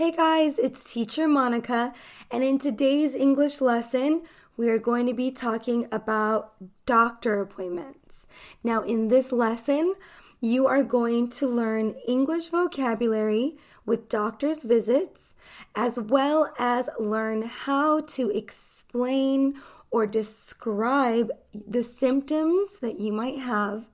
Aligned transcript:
Hey 0.00 0.12
guys, 0.12 0.58
it's 0.58 0.82
teacher 0.82 1.28
Monica, 1.28 1.92
and 2.30 2.42
in 2.42 2.58
today's 2.58 3.14
English 3.14 3.60
lesson, 3.60 4.22
we 4.56 4.70
are 4.70 4.78
going 4.78 5.04
to 5.04 5.12
be 5.12 5.30
talking 5.30 5.86
about 5.92 6.54
doctor 6.86 7.38
appointments. 7.42 8.26
Now, 8.64 8.80
in 8.80 9.08
this 9.08 9.30
lesson, 9.30 9.94
you 10.40 10.66
are 10.66 10.82
going 10.82 11.28
to 11.32 11.46
learn 11.46 11.96
English 12.08 12.46
vocabulary 12.46 13.58
with 13.84 14.08
doctor's 14.08 14.62
visits, 14.62 15.34
as 15.74 16.00
well 16.00 16.50
as 16.58 16.88
learn 16.98 17.42
how 17.42 18.00
to 18.00 18.30
explain 18.30 19.60
or 19.90 20.06
describe 20.06 21.30
the 21.52 21.82
symptoms 21.82 22.78
that 22.78 23.00
you 23.00 23.12
might 23.12 23.40
have 23.40 23.90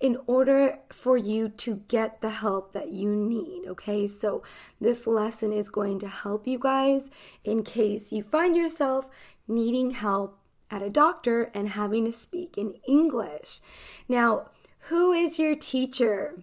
in 0.00 0.18
order 0.26 0.78
for 0.90 1.16
you 1.16 1.48
to 1.48 1.82
get 1.88 2.20
the 2.20 2.30
help 2.30 2.72
that 2.72 2.90
you 2.90 3.08
need. 3.08 3.66
Okay, 3.66 4.06
so 4.06 4.42
this 4.80 5.06
lesson 5.06 5.52
is 5.52 5.68
going 5.68 5.98
to 6.00 6.08
help 6.08 6.46
you 6.46 6.58
guys 6.58 7.10
in 7.44 7.62
case 7.62 8.12
you 8.12 8.22
find 8.22 8.56
yourself 8.56 9.08
needing 9.48 9.92
help 9.92 10.38
at 10.70 10.82
a 10.82 10.90
doctor 10.90 11.50
and 11.54 11.70
having 11.70 12.04
to 12.04 12.12
speak 12.12 12.58
in 12.58 12.74
English. 12.86 13.60
Now, 14.08 14.50
who 14.88 15.12
is 15.12 15.38
your 15.38 15.54
teacher? 15.54 16.42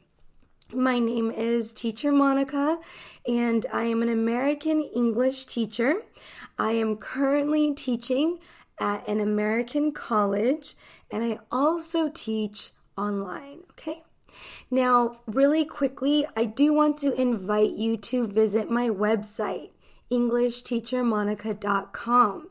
My 0.73 0.97
name 0.97 1.29
is 1.29 1.71
Teacher 1.71 2.11
Monica, 2.11 2.79
and 3.27 3.65
I 3.71 3.83
am 3.83 4.01
an 4.01 4.09
American 4.09 4.81
English 4.81 5.45
teacher. 5.45 6.01
I 6.57 6.71
am 6.71 6.97
currently 6.97 7.75
teaching 7.75 8.39
at 8.79 9.07
an 9.07 9.19
American 9.19 9.91
college, 9.91 10.73
and 11.11 11.23
I 11.23 11.39
also 11.51 12.09
teach 12.09 12.71
online. 12.97 13.59
Okay. 13.71 14.03
Now, 14.71 15.19
really 15.27 15.65
quickly, 15.65 16.25
I 16.35 16.45
do 16.45 16.73
want 16.73 16.97
to 16.99 17.13
invite 17.13 17.73
you 17.73 17.97
to 17.97 18.25
visit 18.25 18.71
my 18.71 18.89
website, 18.89 19.69
EnglishTeacherMonica.com. 20.11 22.49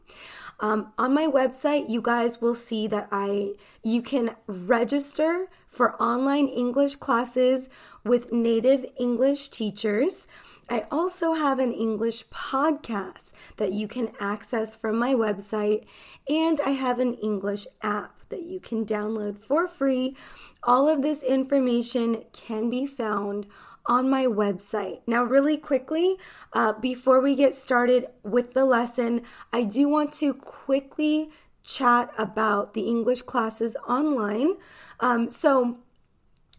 Um, 0.61 0.93
on 0.97 1.13
my 1.13 1.27
website, 1.27 1.91
you 1.91 2.01
guys 2.01 2.41
will 2.41 2.55
see 2.55 2.87
that 2.87 3.09
I 3.11 3.55
you 3.83 4.01
can 4.01 4.37
register 4.47 5.49
for 5.67 6.01
online 6.01 6.47
English 6.47 6.95
classes 6.97 7.69
with 8.05 8.33
native 8.33 8.85
English 8.97 9.49
teachers. 9.49 10.29
I 10.71 10.85
also 10.91 11.33
have 11.33 11.59
an 11.59 11.73
English 11.73 12.29
podcast 12.29 13.33
that 13.57 13.73
you 13.73 13.89
can 13.89 14.13
access 14.21 14.77
from 14.77 14.97
my 14.97 15.15
website, 15.15 15.85
and 16.29 16.61
I 16.61 16.71
have 16.71 17.01
an 17.01 17.15
English 17.15 17.67
app 17.83 18.22
that 18.33 18.43
you 18.43 18.59
can 18.59 18.85
download 18.85 19.39
for 19.39 19.69
free. 19.69 20.17
All 20.65 20.89
of 20.89 21.03
this 21.03 21.23
information 21.23 22.25
can 22.33 22.69
be 22.69 22.85
found 22.87 23.47
on 23.87 24.11
my 24.11 24.27
website. 24.27 25.01
Now, 25.07 25.23
really 25.23 25.57
quickly, 25.57 26.17
uh, 26.53 26.73
before 26.73 27.21
we 27.21 27.35
get 27.35 27.55
started 27.55 28.09
with 28.25 28.55
the 28.55 28.65
lesson, 28.65 29.23
I 29.53 29.63
do 29.63 29.89
want 29.89 30.13
to 30.15 30.35
quickly 30.35 31.31
chat 31.65 32.13
about 32.19 32.75
the 32.75 32.83
English 32.83 33.23
classes 33.23 33.77
online. 33.89 34.55
Um, 35.01 35.31
so, 35.31 35.79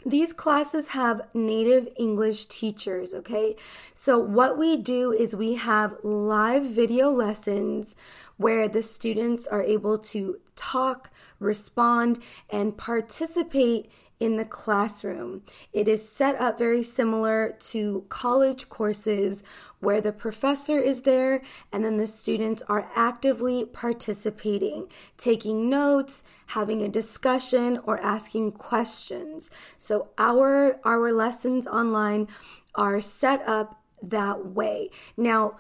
these 0.06 0.34
classes 0.34 0.90
have 0.90 1.22
native 1.34 1.88
English 1.96 2.48
teachers, 2.48 3.14
okay? 3.14 3.56
So, 3.94 4.20
what 4.20 4.58
we 4.58 4.76
do 4.76 5.14
is 5.14 5.36
we 5.36 5.56
have 5.56 5.96
live 6.04 6.66
video 6.66 7.10
lessons 7.10 7.96
where 8.36 8.68
the 8.68 8.84
students 8.84 9.48
are 9.48 9.64
able 9.64 9.98
to 9.98 10.40
talk, 10.56 11.10
respond, 11.44 12.20
and 12.50 12.78
participate 12.78 13.92
in 14.20 14.38
the 14.38 14.46
classroom. 14.46 15.42
It 15.74 15.88
is 15.90 16.08
set 16.08 16.40
up 16.40 16.58
very 16.58 16.82
similar 16.82 17.58
to 17.72 18.06
college 18.08 18.70
courses 18.70 19.44
where 19.82 20.00
the 20.00 20.14
professor 20.14 20.80
is 20.80 21.02
there 21.02 21.42
and 21.74 21.84
then 21.84 21.98
the 21.98 22.08
students 22.08 22.64
are 22.70 22.90
actively 22.96 23.66
participating, 23.66 24.88
taking 25.18 25.70
notes, 25.70 26.24
having 26.48 26.82
a 26.82 26.88
discussion 26.88 27.80
or 27.84 28.00
asking 28.00 28.54
questions. 28.54 29.52
So 29.78 30.10
our 30.18 30.80
our 30.86 31.12
lessons 31.12 31.68
online 31.68 32.30
are 32.76 33.02
set 33.02 33.46
up 33.46 33.82
that 34.02 34.46
way. 34.46 34.90
Now, 35.18 35.60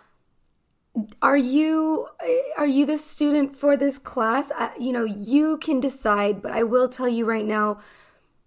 are 1.21 1.37
you 1.37 2.07
are 2.57 2.67
you 2.67 2.85
the 2.85 2.97
student 2.97 3.55
for 3.55 3.75
this 3.75 3.97
class? 3.97 4.51
You 4.79 4.93
know 4.93 5.05
you 5.05 5.57
can 5.57 5.79
decide 5.79 6.41
but 6.41 6.51
i 6.51 6.63
will 6.63 6.87
tell 6.87 7.09
you 7.09 7.25
right 7.25 7.45
now 7.45 7.79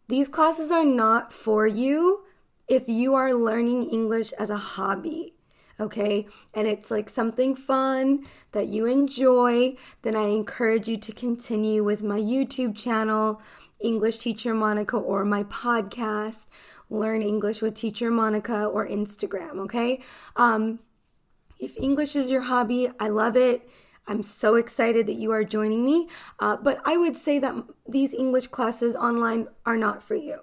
these 0.09 0.29
classes 0.29 0.71
are 0.71 0.84
not 0.84 1.33
for 1.33 1.67
you 1.67 2.25
if 2.69 2.89
you 2.89 3.15
are 3.15 3.34
learning 3.34 3.83
english 3.91 4.33
as 4.33 4.51
a 4.51 4.57
hobby 4.57 5.33
okay? 5.79 6.27
And 6.55 6.67
it's 6.67 6.91
like 6.91 7.11
something 7.11 7.55
fun 7.55 8.25
that 8.53 8.69
you 8.69 8.87
enjoy 8.87 9.75
then 10.03 10.15
i 10.17 10.28
encourage 10.28 10.89
you 10.89 10.97
to 10.99 11.13
continue 11.13 11.83
with 11.83 12.03
my 12.03 12.19
youtube 12.19 12.77
channel 12.77 13.43
english 13.81 14.19
teacher 14.19 14.55
monica 14.55 14.97
or 14.97 15.25
my 15.25 15.45
podcast 15.45 16.47
learn 16.89 17.21
english 17.23 17.61
with 17.61 17.75
teacher 17.75 18.11
monica 18.11 18.65
or 18.65 18.87
instagram 18.87 19.59
okay? 19.59 20.01
Um 20.37 20.78
if 21.59 21.77
English 21.78 22.17
is 22.17 22.31
your 22.31 22.43
hobby, 22.43 22.91
I 22.99 23.09
love 23.09 23.37
it. 23.37 23.69
I'm 24.09 24.22
so 24.22 24.55
excited 24.55 25.06
that 25.06 25.15
you 25.17 25.33
are 25.33 25.44
joining 25.44 25.84
me. 25.84 26.09
Uh, 26.39 26.56
but 26.56 26.81
I 26.84 26.97
would 26.97 27.17
say 27.17 27.39
that 27.41 27.55
these 27.89 28.15
English 28.15 28.49
classes 28.49 28.94
online 28.94 29.49
are 29.65 29.77
not 29.77 30.03
for 30.03 30.15
you. 30.15 30.39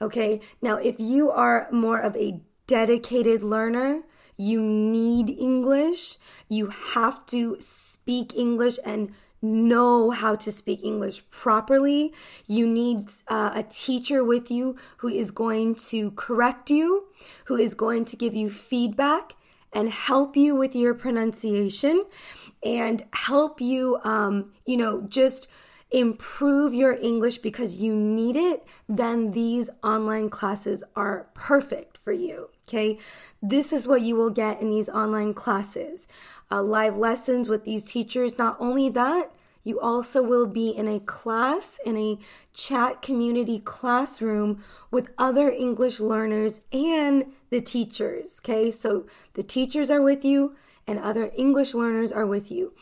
Okay, 0.00 0.40
now 0.60 0.76
if 0.76 0.98
you 0.98 1.30
are 1.30 1.68
more 1.70 2.00
of 2.00 2.16
a 2.16 2.40
dedicated 2.66 3.42
learner, 3.42 4.02
you 4.36 4.60
need 4.60 5.30
English, 5.30 6.18
you 6.48 6.66
have 6.66 7.24
to 7.26 7.56
speak 7.60 8.34
English 8.34 8.78
and 8.84 9.12
know 9.40 10.10
how 10.10 10.34
to 10.34 10.50
speak 10.50 10.82
English 10.82 11.22
properly. 11.30 12.12
You 12.46 12.66
need 12.66 13.08
uh, 13.28 13.52
a 13.54 13.62
teacher 13.62 14.24
with 14.24 14.50
you 14.50 14.76
who 14.98 15.08
is 15.08 15.30
going 15.30 15.76
to 15.90 16.10
correct 16.12 16.70
you, 16.70 17.06
who 17.46 17.56
is 17.56 17.74
going 17.74 18.04
to 18.06 18.16
give 18.16 18.34
you 18.34 18.50
feedback 18.50 19.34
and 19.76 19.90
help 19.90 20.38
you 20.38 20.56
with 20.56 20.74
your 20.74 20.94
pronunciation 20.94 22.02
and 22.64 23.04
help 23.12 23.60
you, 23.60 23.98
um, 24.04 24.50
you 24.64 24.74
know, 24.74 25.02
just 25.02 25.48
improve 25.90 26.72
your 26.72 26.94
English 26.94 27.38
because 27.38 27.76
you 27.76 27.94
need 27.94 28.36
it, 28.36 28.66
then 28.88 29.32
these 29.32 29.68
online 29.84 30.30
classes 30.30 30.82
are 30.96 31.28
perfect 31.34 31.98
for 31.98 32.12
you. 32.12 32.48
Okay, 32.66 32.98
this 33.42 33.70
is 33.70 33.86
what 33.86 34.00
you 34.00 34.16
will 34.16 34.30
get 34.30 34.62
in 34.62 34.70
these 34.70 34.88
online 34.88 35.34
classes 35.34 36.08
uh, 36.50 36.62
live 36.62 36.96
lessons 36.96 37.46
with 37.46 37.64
these 37.64 37.84
teachers. 37.84 38.38
Not 38.38 38.56
only 38.58 38.88
that, 38.88 39.30
you 39.66 39.80
also 39.80 40.22
will 40.22 40.46
be 40.46 40.70
in 40.70 40.86
a 40.86 41.00
class, 41.00 41.80
in 41.84 41.96
a 41.96 42.18
chat 42.54 43.02
community 43.02 43.58
classroom 43.58 44.62
with 44.92 45.10
other 45.18 45.50
English 45.50 45.98
learners 45.98 46.60
and 46.72 47.32
the 47.50 47.60
teachers. 47.60 48.40
Okay, 48.40 48.70
so 48.70 49.06
the 49.34 49.42
teachers 49.42 49.90
are 49.90 50.00
with 50.00 50.24
you 50.24 50.54
and 50.86 51.00
other 51.00 51.32
English 51.36 51.74
learners 51.74 52.12
are 52.12 52.24
with 52.24 52.48
you. 52.48 52.74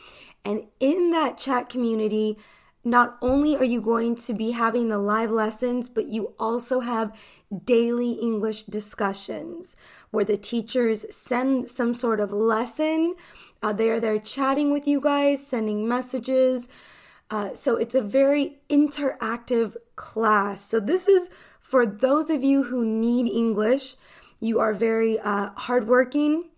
And 0.45 0.65
in 0.79 1.09
that 1.09 1.39
chat 1.39 1.69
community, 1.69 2.37
not 2.83 3.17
only 3.19 3.55
are 3.55 3.63
you 3.63 3.81
going 3.81 4.15
to 4.17 4.33
be 4.35 4.51
having 4.51 4.89
the 4.89 4.99
live 4.99 5.31
lessons, 5.31 5.89
but 5.89 6.05
you 6.05 6.35
also 6.37 6.81
have 6.81 7.17
daily 7.63 8.11
English 8.11 8.61
discussions 8.63 9.75
where 10.11 10.23
the 10.23 10.37
teachers 10.37 11.03
send 11.09 11.67
some 11.67 11.95
sort 11.95 12.19
of 12.19 12.31
lesson 12.31 13.15
uh, 13.61 13.73
they're 13.73 13.99
there 13.99 14.19
chatting 14.19 14.71
with 14.71 14.87
you 14.87 14.99
guys, 14.99 15.45
sending 15.45 15.87
messages. 15.87 16.67
Uh, 17.29 17.53
so 17.53 17.75
it's 17.75 17.95
a 17.95 18.01
very 18.01 18.57
interactive 18.69 19.75
class. 19.95 20.61
So 20.61 20.79
this 20.79 21.07
is 21.07 21.29
for 21.59 21.85
those 21.85 22.29
of 22.29 22.43
you 22.43 22.63
who 22.63 22.85
need 22.85 23.27
English. 23.31 23.95
You 24.39 24.59
are 24.59 24.73
very 24.73 25.19
uh, 25.19 25.49
hardworking 25.55 26.49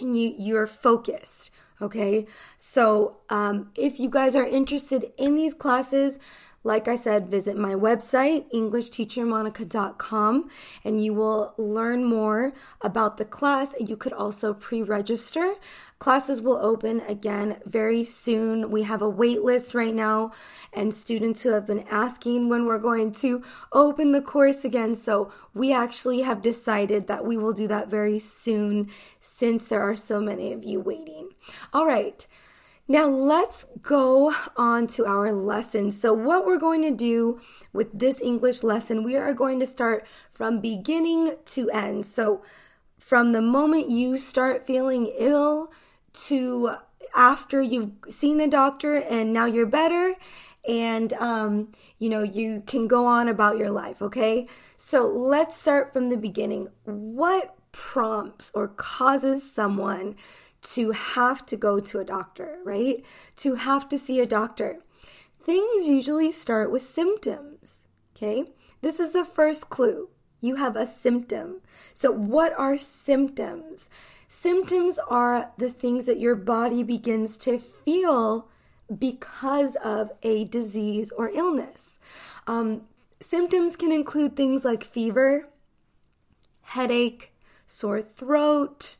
and 0.00 0.16
you 0.16 0.34
you're 0.36 0.66
focused. 0.66 1.50
Okay, 1.82 2.26
so 2.56 3.18
um, 3.28 3.70
if 3.76 3.98
you 3.98 4.08
guys 4.08 4.36
are 4.36 4.46
interested 4.46 5.12
in 5.18 5.34
these 5.34 5.54
classes, 5.54 6.18
like 6.64 6.88
I 6.88 6.96
said, 6.96 7.30
visit 7.30 7.58
my 7.58 7.74
website, 7.74 8.50
EnglishTeacherMonica.com, 8.52 10.48
and 10.82 11.04
you 11.04 11.12
will 11.12 11.52
learn 11.58 12.06
more 12.06 12.54
about 12.80 13.18
the 13.18 13.26
class. 13.26 13.74
You 13.78 13.98
could 13.98 14.14
also 14.14 14.54
pre 14.54 14.82
register. 14.82 15.56
Classes 15.98 16.40
will 16.40 16.56
open 16.56 17.02
again 17.02 17.58
very 17.66 18.02
soon. 18.02 18.70
We 18.70 18.82
have 18.84 19.02
a 19.02 19.08
wait 19.08 19.42
list 19.42 19.74
right 19.74 19.94
now, 19.94 20.32
and 20.72 20.94
students 20.94 21.42
who 21.42 21.50
have 21.50 21.66
been 21.66 21.84
asking 21.90 22.48
when 22.48 22.64
we're 22.64 22.78
going 22.78 23.12
to 23.12 23.42
open 23.72 24.12
the 24.12 24.22
course 24.22 24.64
again. 24.64 24.96
So, 24.96 25.30
we 25.52 25.72
actually 25.72 26.22
have 26.22 26.40
decided 26.40 27.08
that 27.08 27.26
we 27.26 27.36
will 27.36 27.52
do 27.52 27.68
that 27.68 27.90
very 27.90 28.18
soon 28.18 28.88
since 29.20 29.66
there 29.66 29.82
are 29.82 29.94
so 29.94 30.20
many 30.20 30.52
of 30.52 30.64
you 30.64 30.80
waiting. 30.80 31.30
All 31.74 31.86
right. 31.86 32.26
Now 32.86 33.06
let's 33.06 33.64
go 33.80 34.34
on 34.56 34.86
to 34.88 35.06
our 35.06 35.32
lesson. 35.32 35.90
So, 35.90 36.12
what 36.12 36.44
we're 36.44 36.58
going 36.58 36.82
to 36.82 36.90
do 36.90 37.40
with 37.72 37.98
this 37.98 38.20
English 38.20 38.62
lesson, 38.62 39.02
we 39.02 39.16
are 39.16 39.32
going 39.32 39.58
to 39.60 39.66
start 39.66 40.06
from 40.30 40.60
beginning 40.60 41.36
to 41.46 41.70
end. 41.70 42.04
So, 42.04 42.42
from 42.98 43.32
the 43.32 43.42
moment 43.42 43.90
you 43.90 44.18
start 44.18 44.66
feeling 44.66 45.12
ill 45.18 45.72
to 46.12 46.72
after 47.14 47.62
you've 47.62 47.92
seen 48.08 48.38
the 48.38 48.48
doctor 48.48 48.96
and 48.96 49.32
now 49.32 49.46
you're 49.46 49.66
better 49.66 50.14
and 50.66 51.12
um, 51.14 51.68
you 51.98 52.08
know 52.08 52.22
you 52.22 52.62
can 52.66 52.88
go 52.88 53.06
on 53.06 53.28
about 53.28 53.58
your 53.58 53.70
life 53.70 54.00
okay 54.00 54.48
so 54.76 55.06
let's 55.06 55.56
start 55.56 55.92
from 55.92 56.08
the 56.08 56.16
beginning 56.16 56.68
what 56.84 57.54
prompts 57.72 58.50
or 58.54 58.68
causes 58.68 59.48
someone 59.48 60.16
to 60.64 60.90
have 60.90 61.46
to 61.46 61.56
go 61.56 61.78
to 61.78 62.00
a 62.00 62.04
doctor 62.04 62.58
right? 62.64 63.04
To 63.36 63.54
have 63.54 63.88
to 63.90 63.98
see 63.98 64.20
a 64.20 64.26
doctor. 64.26 64.78
Things 65.42 65.86
usually 65.86 66.32
start 66.32 66.72
with 66.72 66.82
symptoms 66.82 67.84
okay? 68.16 68.44
This 68.80 69.00
is 69.00 69.12
the 69.12 69.24
first 69.24 69.70
clue. 69.70 70.08
You 70.40 70.56
have 70.56 70.76
a 70.76 70.86
symptom. 70.86 71.60
So 71.92 72.10
what 72.10 72.52
are 72.58 72.76
symptoms? 72.76 73.88
Symptoms 74.28 74.98
are 75.08 75.52
the 75.56 75.70
things 75.70 76.06
that 76.06 76.20
your 76.20 76.34
body 76.34 76.82
begins 76.82 77.36
to 77.38 77.58
feel 77.58 78.48
because 78.98 79.76
of 79.76 80.12
a 80.22 80.44
disease 80.44 81.10
or 81.12 81.30
illness. 81.30 81.98
Um, 82.46 82.82
symptoms 83.20 83.76
can 83.76 83.90
include 83.90 84.36
things 84.36 84.64
like 84.64 84.84
fever, 84.84 85.48
headache, 86.62 87.32
sore 87.66 88.02
throat, 88.02 88.98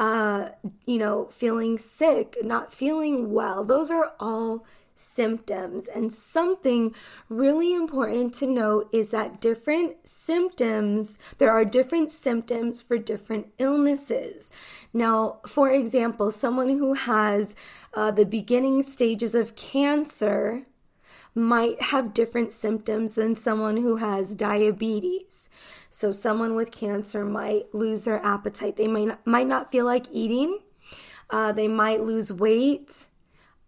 uh, 0.00 0.48
you 0.86 0.98
know, 0.98 1.28
feeling 1.30 1.78
sick, 1.78 2.38
not 2.42 2.72
feeling 2.72 3.32
well. 3.32 3.62
Those 3.62 3.90
are 3.90 4.12
all 4.18 4.64
symptoms. 4.94 5.88
And 5.88 6.10
something 6.10 6.94
really 7.28 7.74
important 7.74 8.34
to 8.36 8.46
note 8.46 8.88
is 8.92 9.10
that 9.10 9.42
different 9.42 10.08
symptoms, 10.08 11.18
there 11.36 11.50
are 11.50 11.66
different 11.66 12.10
symptoms 12.10 12.80
for 12.80 12.96
different 12.96 13.48
illnesses. 13.58 14.50
Now, 14.94 15.40
for 15.46 15.70
example, 15.70 16.32
someone 16.32 16.70
who 16.70 16.94
has 16.94 17.54
uh, 17.92 18.10
the 18.10 18.26
beginning 18.26 18.82
stages 18.82 19.34
of 19.34 19.54
cancer 19.54 20.66
might 21.40 21.80
have 21.82 22.14
different 22.14 22.52
symptoms 22.52 23.14
than 23.14 23.34
someone 23.36 23.78
who 23.78 23.96
has 23.96 24.34
diabetes. 24.34 25.48
So, 25.88 26.12
someone 26.12 26.54
with 26.54 26.70
cancer 26.70 27.24
might 27.24 27.74
lose 27.74 28.04
their 28.04 28.24
appetite. 28.24 28.76
They 28.76 28.86
might 28.86 29.06
not, 29.06 29.26
might 29.26 29.48
not 29.48 29.72
feel 29.72 29.84
like 29.84 30.06
eating. 30.12 30.60
Uh, 31.28 31.52
they 31.52 31.68
might 31.68 32.00
lose 32.00 32.32
weight 32.32 33.06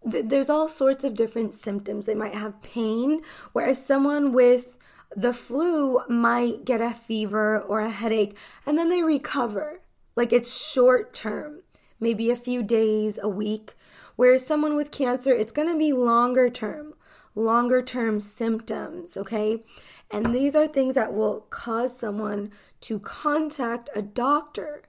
there's 0.05 0.49
all 0.49 0.67
sorts 0.67 1.03
of 1.03 1.15
different 1.15 1.53
symptoms. 1.53 2.05
They 2.05 2.15
might 2.15 2.33
have 2.33 2.61
pain, 2.61 3.21
whereas 3.53 3.83
someone 3.83 4.33
with 4.33 4.77
the 5.15 5.33
flu 5.33 6.01
might 6.09 6.65
get 6.65 6.81
a 6.81 6.91
fever 6.91 7.61
or 7.61 7.79
a 7.81 7.89
headache 7.89 8.35
and 8.65 8.77
then 8.77 8.89
they 8.89 9.03
recover. 9.03 9.81
Like 10.15 10.33
it's 10.33 10.61
short 10.61 11.13
term, 11.13 11.61
maybe 11.99 12.29
a 12.29 12.35
few 12.35 12.63
days, 12.63 13.19
a 13.21 13.29
week. 13.29 13.73
Whereas 14.15 14.45
someone 14.45 14.75
with 14.75 14.91
cancer, 14.91 15.33
it's 15.33 15.51
going 15.51 15.67
to 15.67 15.77
be 15.77 15.91
longer 15.91 16.49
term, 16.49 16.92
longer 17.35 17.81
term 17.81 18.19
symptoms, 18.19 19.17
okay? 19.17 19.63
And 20.11 20.33
these 20.33 20.55
are 20.55 20.67
things 20.67 20.95
that 20.95 21.13
will 21.13 21.41
cause 21.49 21.97
someone 21.97 22.51
to 22.81 22.99
contact 22.99 23.89
a 23.95 24.01
doctor 24.01 24.83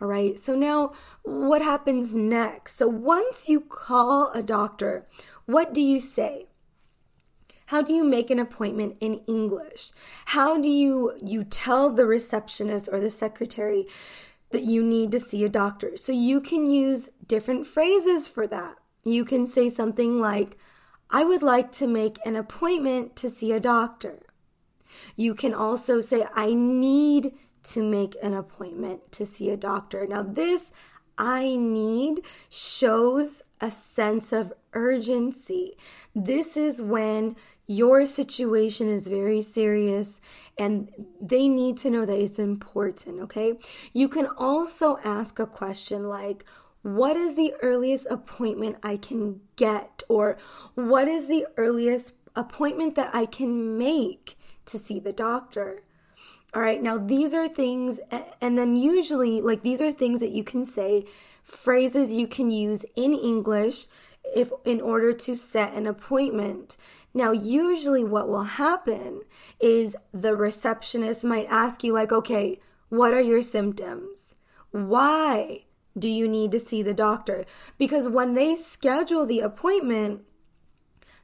all 0.00 0.08
right, 0.08 0.38
so 0.38 0.56
now 0.56 0.92
what 1.22 1.60
happens 1.60 2.14
next? 2.14 2.76
So 2.76 2.88
once 2.88 3.50
you 3.50 3.60
call 3.60 4.30
a 4.32 4.42
doctor, 4.42 5.06
what 5.44 5.74
do 5.74 5.82
you 5.82 6.00
say? 6.00 6.46
How 7.66 7.82
do 7.82 7.92
you 7.92 8.02
make 8.02 8.30
an 8.30 8.38
appointment 8.38 8.96
in 9.00 9.20
English? 9.26 9.92
How 10.26 10.58
do 10.60 10.68
you 10.68 11.12
you 11.22 11.44
tell 11.44 11.90
the 11.90 12.06
receptionist 12.06 12.88
or 12.90 12.98
the 12.98 13.10
secretary 13.10 13.86
that 14.50 14.62
you 14.62 14.82
need 14.82 15.12
to 15.12 15.20
see 15.20 15.44
a 15.44 15.50
doctor? 15.50 15.96
So 15.96 16.12
you 16.12 16.40
can 16.40 16.64
use 16.64 17.10
different 17.26 17.66
phrases 17.66 18.26
for 18.26 18.46
that. 18.46 18.76
You 19.04 19.24
can 19.24 19.46
say 19.46 19.68
something 19.68 20.18
like 20.18 20.56
I 21.10 21.24
would 21.24 21.42
like 21.42 21.72
to 21.72 21.86
make 21.86 22.18
an 22.24 22.36
appointment 22.36 23.16
to 23.16 23.30
see 23.30 23.52
a 23.52 23.60
doctor. 23.60 24.20
You 25.16 25.34
can 25.34 25.54
also 25.54 26.00
say 26.00 26.26
I 26.34 26.54
need 26.54 27.32
to 27.62 27.82
make 27.82 28.16
an 28.22 28.34
appointment 28.34 29.12
to 29.12 29.26
see 29.26 29.50
a 29.50 29.56
doctor. 29.56 30.06
Now, 30.06 30.22
this 30.22 30.72
I 31.18 31.56
need 31.56 32.22
shows 32.48 33.42
a 33.60 33.70
sense 33.70 34.32
of 34.32 34.54
urgency. 34.72 35.76
This 36.14 36.56
is 36.56 36.80
when 36.80 37.36
your 37.66 38.06
situation 38.06 38.88
is 38.88 39.06
very 39.06 39.42
serious 39.42 40.20
and 40.58 40.90
they 41.20 41.46
need 41.46 41.76
to 41.78 41.90
know 41.90 42.06
that 42.06 42.18
it's 42.18 42.38
important, 42.38 43.20
okay? 43.20 43.58
You 43.92 44.08
can 44.08 44.26
also 44.38 44.98
ask 45.04 45.38
a 45.38 45.46
question 45.46 46.08
like, 46.08 46.44
what 46.82 47.16
is 47.16 47.34
the 47.34 47.54
earliest 47.62 48.06
appointment 48.10 48.76
I 48.82 48.96
can 48.96 49.40
get? 49.56 50.02
Or 50.08 50.38
what 50.74 51.08
is 51.08 51.26
the 51.26 51.46
earliest 51.56 52.14
appointment 52.34 52.94
that 52.94 53.14
I 53.14 53.26
can 53.26 53.76
make 53.76 54.38
to 54.66 54.78
see 54.78 54.98
the 55.00 55.12
doctor? 55.12 55.82
All 56.52 56.62
right, 56.62 56.82
now 56.82 56.98
these 56.98 57.32
are 57.32 57.46
things, 57.46 58.00
and 58.40 58.58
then 58.58 58.74
usually, 58.74 59.40
like, 59.40 59.62
these 59.62 59.80
are 59.80 59.92
things 59.92 60.18
that 60.18 60.32
you 60.32 60.42
can 60.42 60.64
say, 60.64 61.04
phrases 61.44 62.10
you 62.10 62.26
can 62.26 62.50
use 62.50 62.84
in 62.96 63.14
English 63.14 63.86
if 64.34 64.50
in 64.64 64.80
order 64.80 65.12
to 65.12 65.36
set 65.36 65.74
an 65.74 65.86
appointment. 65.86 66.76
Now, 67.14 67.30
usually, 67.30 68.02
what 68.02 68.28
will 68.28 68.44
happen 68.44 69.22
is 69.60 69.96
the 70.12 70.34
receptionist 70.34 71.22
might 71.22 71.46
ask 71.48 71.84
you, 71.84 71.92
like, 71.92 72.10
okay, 72.10 72.58
what 72.88 73.14
are 73.14 73.20
your 73.20 73.42
symptoms? 73.42 74.34
Why 74.72 75.66
do 75.98 76.08
you 76.08 76.28
need 76.28 76.52
to 76.52 76.60
see 76.60 76.82
the 76.82 76.94
doctor? 76.94 77.44
Because 77.78 78.08
when 78.08 78.34
they 78.34 78.54
schedule 78.54 79.26
the 79.26 79.40
appointment, 79.40 80.22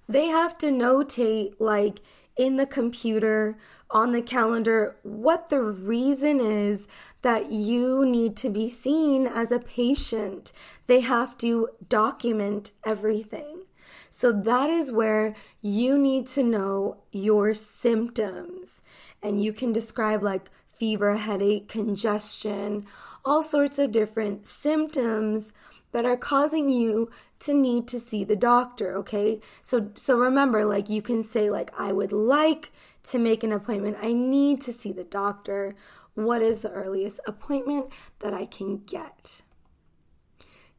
they 0.08 0.26
have 0.26 0.56
to 0.58 0.66
notate, 0.66 1.54
like, 1.58 2.00
in 2.36 2.56
the 2.56 2.66
computer, 2.66 3.56
on 3.90 4.12
the 4.12 4.22
calendar, 4.22 4.96
what 5.02 5.48
the 5.48 5.62
reason 5.62 6.40
is 6.40 6.86
that 7.22 7.50
you 7.50 8.04
need 8.04 8.36
to 8.36 8.50
be 8.50 8.68
seen 8.68 9.26
as 9.26 9.50
a 9.50 9.58
patient. 9.58 10.52
They 10.86 11.00
have 11.00 11.38
to 11.38 11.70
document 11.88 12.72
everything. 12.84 13.62
So 14.10 14.32
that 14.32 14.70
is 14.70 14.92
where 14.92 15.34
you 15.60 15.98
need 15.98 16.26
to 16.28 16.42
know 16.42 16.98
your 17.12 17.54
symptoms. 17.54 18.82
And 19.22 19.42
you 19.42 19.52
can 19.52 19.72
describe 19.72 20.22
like 20.22 20.50
fever, 20.78 21.16
headache, 21.16 21.68
congestion, 21.68 22.86
all 23.24 23.42
sorts 23.42 23.78
of 23.78 23.92
different 23.92 24.46
symptoms 24.46 25.52
that 25.92 26.04
are 26.04 26.16
causing 26.16 26.68
you 26.68 27.10
to 27.38 27.54
need 27.54 27.88
to 27.88 27.98
see 27.98 28.24
the 28.24 28.36
doctor, 28.36 28.96
okay? 28.96 29.40
So 29.62 29.90
so 29.94 30.18
remember 30.18 30.64
like 30.64 30.88
you 30.88 31.02
can 31.02 31.22
say 31.22 31.50
like 31.50 31.70
I 31.78 31.92
would 31.92 32.12
like 32.12 32.72
to 33.04 33.18
make 33.18 33.42
an 33.42 33.52
appointment. 33.52 33.96
I 34.02 34.12
need 34.12 34.60
to 34.62 34.72
see 34.72 34.92
the 34.92 35.04
doctor. 35.04 35.74
What 36.14 36.42
is 36.42 36.60
the 36.60 36.72
earliest 36.72 37.20
appointment 37.26 37.86
that 38.20 38.34
I 38.34 38.46
can 38.46 38.78
get? 38.78 39.42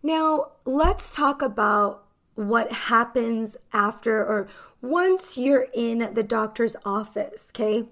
Now, 0.03 0.51
let's 0.65 1.09
talk 1.09 1.41
about 1.41 2.05
what 2.35 2.71
happens 2.71 3.57
after 3.73 4.19
or 4.19 4.47
once 4.81 5.37
you're 5.37 5.67
in 5.73 6.13
the 6.13 6.23
doctor's 6.23 6.75
office, 6.85 7.51
okay? 7.51 7.85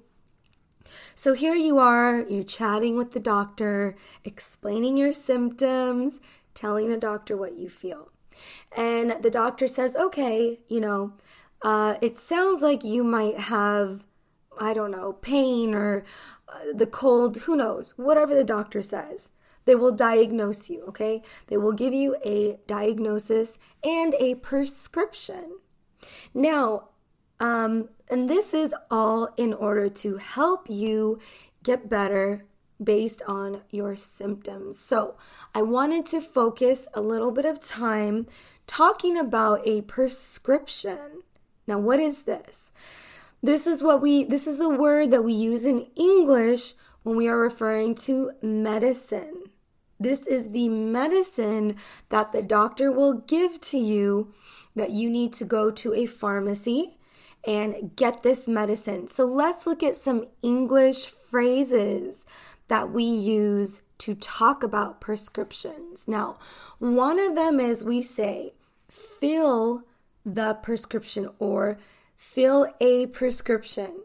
So 1.13 1.33
here 1.33 1.55
you 1.55 1.77
are, 1.79 2.21
you're 2.21 2.43
chatting 2.43 2.97
with 2.97 3.11
the 3.11 3.19
doctor, 3.19 3.95
explaining 4.23 4.97
your 4.97 5.13
symptoms, 5.13 6.21
telling 6.53 6.89
the 6.89 6.97
doctor 6.97 7.35
what 7.37 7.57
you 7.57 7.69
feel. 7.69 8.11
And 8.75 9.15
the 9.21 9.31
doctor 9.31 9.67
says, 9.67 9.95
okay, 9.95 10.59
you 10.67 10.81
know, 10.81 11.13
uh, 11.61 11.95
it 12.01 12.15
sounds 12.15 12.61
like 12.61 12.83
you 12.83 13.03
might 13.03 13.39
have, 13.39 14.05
I 14.59 14.73
don't 14.73 14.91
know, 14.91 15.13
pain 15.13 15.73
or 15.73 16.03
uh, 16.47 16.73
the 16.73 16.87
cold, 16.87 17.37
who 17.39 17.55
knows, 17.55 17.93
whatever 17.97 18.35
the 18.35 18.43
doctor 18.43 18.81
says. 18.81 19.29
They 19.65 19.75
will 19.75 19.91
diagnose 19.91 20.69
you, 20.69 20.83
okay? 20.89 21.23
They 21.47 21.57
will 21.57 21.73
give 21.73 21.93
you 21.93 22.17
a 22.23 22.59
diagnosis 22.67 23.57
and 23.83 24.13
a 24.19 24.35
prescription. 24.35 25.57
Now, 26.35 26.89
um, 27.39 27.89
and 28.09 28.29
this 28.29 28.53
is 28.53 28.73
all 28.89 29.29
in 29.37 29.53
order 29.53 29.89
to 29.89 30.17
help 30.17 30.69
you 30.69 31.19
get 31.63 31.89
better 31.89 32.45
based 32.81 33.21
on 33.27 33.61
your 33.71 33.95
symptoms. 33.95 34.77
So, 34.77 35.15
I 35.53 35.61
wanted 35.61 36.05
to 36.07 36.21
focus 36.21 36.87
a 36.93 37.01
little 37.01 37.31
bit 37.31 37.45
of 37.45 37.61
time 37.61 38.27
talking 38.67 39.17
about 39.17 39.65
a 39.65 39.81
prescription. 39.81 41.23
Now, 41.67 41.79
what 41.79 41.99
is 41.99 42.23
this? 42.23 42.71
This 43.41 43.67
is 43.67 43.83
what 43.83 44.01
we 44.01 44.23
this 44.23 44.47
is 44.47 44.57
the 44.57 44.69
word 44.69 45.11
that 45.11 45.23
we 45.23 45.33
use 45.33 45.65
in 45.65 45.87
English 45.95 46.73
when 47.03 47.15
we 47.15 47.27
are 47.27 47.37
referring 47.37 47.95
to 47.95 48.31
medicine. 48.41 49.43
This 49.99 50.27
is 50.27 50.49
the 50.49 50.67
medicine 50.67 51.75
that 52.09 52.31
the 52.31 52.41
doctor 52.41 52.91
will 52.91 53.13
give 53.13 53.61
to 53.61 53.77
you 53.77 54.33
that 54.75 54.91
you 54.91 55.09
need 55.09 55.31
to 55.33 55.45
go 55.45 55.71
to 55.71 55.93
a 55.93 56.05
pharmacy 56.05 56.97
and 57.45 57.95
get 57.95 58.23
this 58.23 58.47
medicine. 58.47 59.07
So 59.07 59.25
let's 59.25 59.67
look 59.67 59.83
at 59.83 59.95
some 59.95 60.25
English 60.41 61.05
phrases 61.05 62.25
that 62.67 62.91
we 62.91 63.03
use 63.03 63.81
to 63.99 64.15
talk 64.15 64.63
about 64.63 64.99
prescriptions. 64.99 66.07
Now, 66.07 66.37
one 66.79 67.19
of 67.19 67.35
them 67.35 67.59
is 67.59 67.83
we 67.83 68.01
say, 68.01 68.53
fill 68.89 69.83
the 70.25 70.55
prescription 70.55 71.29
or 71.39 71.77
fill 72.15 72.67
a 72.79 73.05
prescription. 73.07 74.01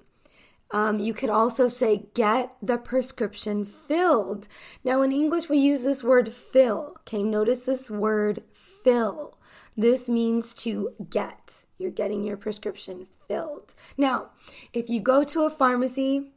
Um, 0.73 1.01
you 1.01 1.15
could 1.15 1.31
also 1.31 1.67
say, 1.67 2.07
get 2.15 2.55
the 2.63 2.79
prescription 2.79 3.65
filled. 3.65 4.47
Now, 4.85 5.03
in 5.03 5.11
English, 5.11 5.49
we 5.49 5.59
use 5.59 5.83
this 5.83 6.05
word 6.05 6.33
fill. 6.33 6.95
Okay, 7.01 7.23
notice 7.25 7.65
this 7.65 7.91
word 7.91 8.45
fill. 8.53 9.37
This 9.77 10.09
means 10.09 10.53
to 10.55 10.95
get. 11.09 11.65
You're 11.79 11.91
getting 11.91 12.23
your 12.23 12.37
prescription 12.37 13.09
filled. 13.31 13.75
Now, 13.97 14.31
if 14.73 14.91
you 14.91 14.99
go 14.99 15.23
to 15.23 15.45
a 15.45 15.51
pharmacy, 15.51 16.33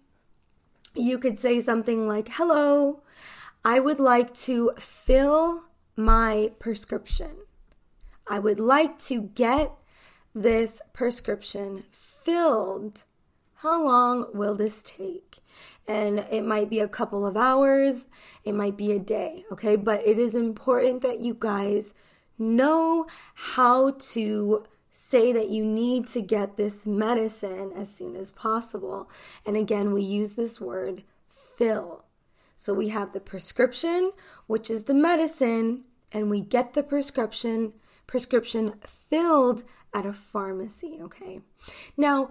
you 0.94 1.18
could 1.18 1.40
say 1.40 1.60
something 1.60 2.08
like, 2.08 2.30
Hello, 2.34 3.02
I 3.66 3.80
would 3.80 4.00
like 4.00 4.32
to 4.46 4.74
fill 4.78 5.64
my 5.96 6.52
prescription. 6.60 7.38
I 8.28 8.38
would 8.38 8.60
like 8.60 9.00
to 9.06 9.24
get 9.34 9.72
this 10.36 10.82
prescription 10.94 11.86
filled. 11.90 13.06
How 13.56 13.84
long 13.84 14.28
will 14.32 14.54
this 14.54 14.84
take? 14.84 15.40
And 15.88 16.20
it 16.32 16.46
might 16.46 16.70
be 16.70 16.80
a 16.80 16.88
couple 16.88 17.26
of 17.26 17.36
hours, 17.36 18.06
it 18.44 18.54
might 18.54 18.78
be 18.78 18.92
a 18.92 19.00
day, 19.00 19.46
okay? 19.52 19.78
But 19.78 20.06
it 20.06 20.20
is 20.20 20.36
important 20.36 21.02
that 21.02 21.22
you 21.22 21.36
guys 21.38 21.96
know 22.38 23.08
how 23.34 23.92
to 24.14 24.66
say 24.96 25.34
that 25.34 25.50
you 25.50 25.66
need 25.66 26.06
to 26.06 26.22
get 26.22 26.56
this 26.56 26.86
medicine 26.86 27.72
as 27.76 27.92
soon 27.92 28.16
as 28.16 28.30
possible. 28.30 29.10
And 29.44 29.58
again, 29.58 29.92
we 29.92 30.04
use 30.04 30.34
this 30.34 30.62
word 30.62 31.02
fill. 31.28 32.06
So 32.56 32.76
we 32.76 32.90
have 32.90 33.12
the 33.12 33.20
prescription, 33.20 34.12
which 34.46 34.70
is 34.70 34.84
the 34.84 34.94
medicine, 34.94 35.86
and 36.12 36.30
we 36.30 36.42
get 36.42 36.74
the 36.74 36.84
prescription 36.84 37.74
prescription 38.06 38.76
filled 38.86 39.64
at 39.96 40.06
a 40.06 40.14
pharmacy, 40.14 41.00
okay? 41.02 41.40
Now, 41.98 42.30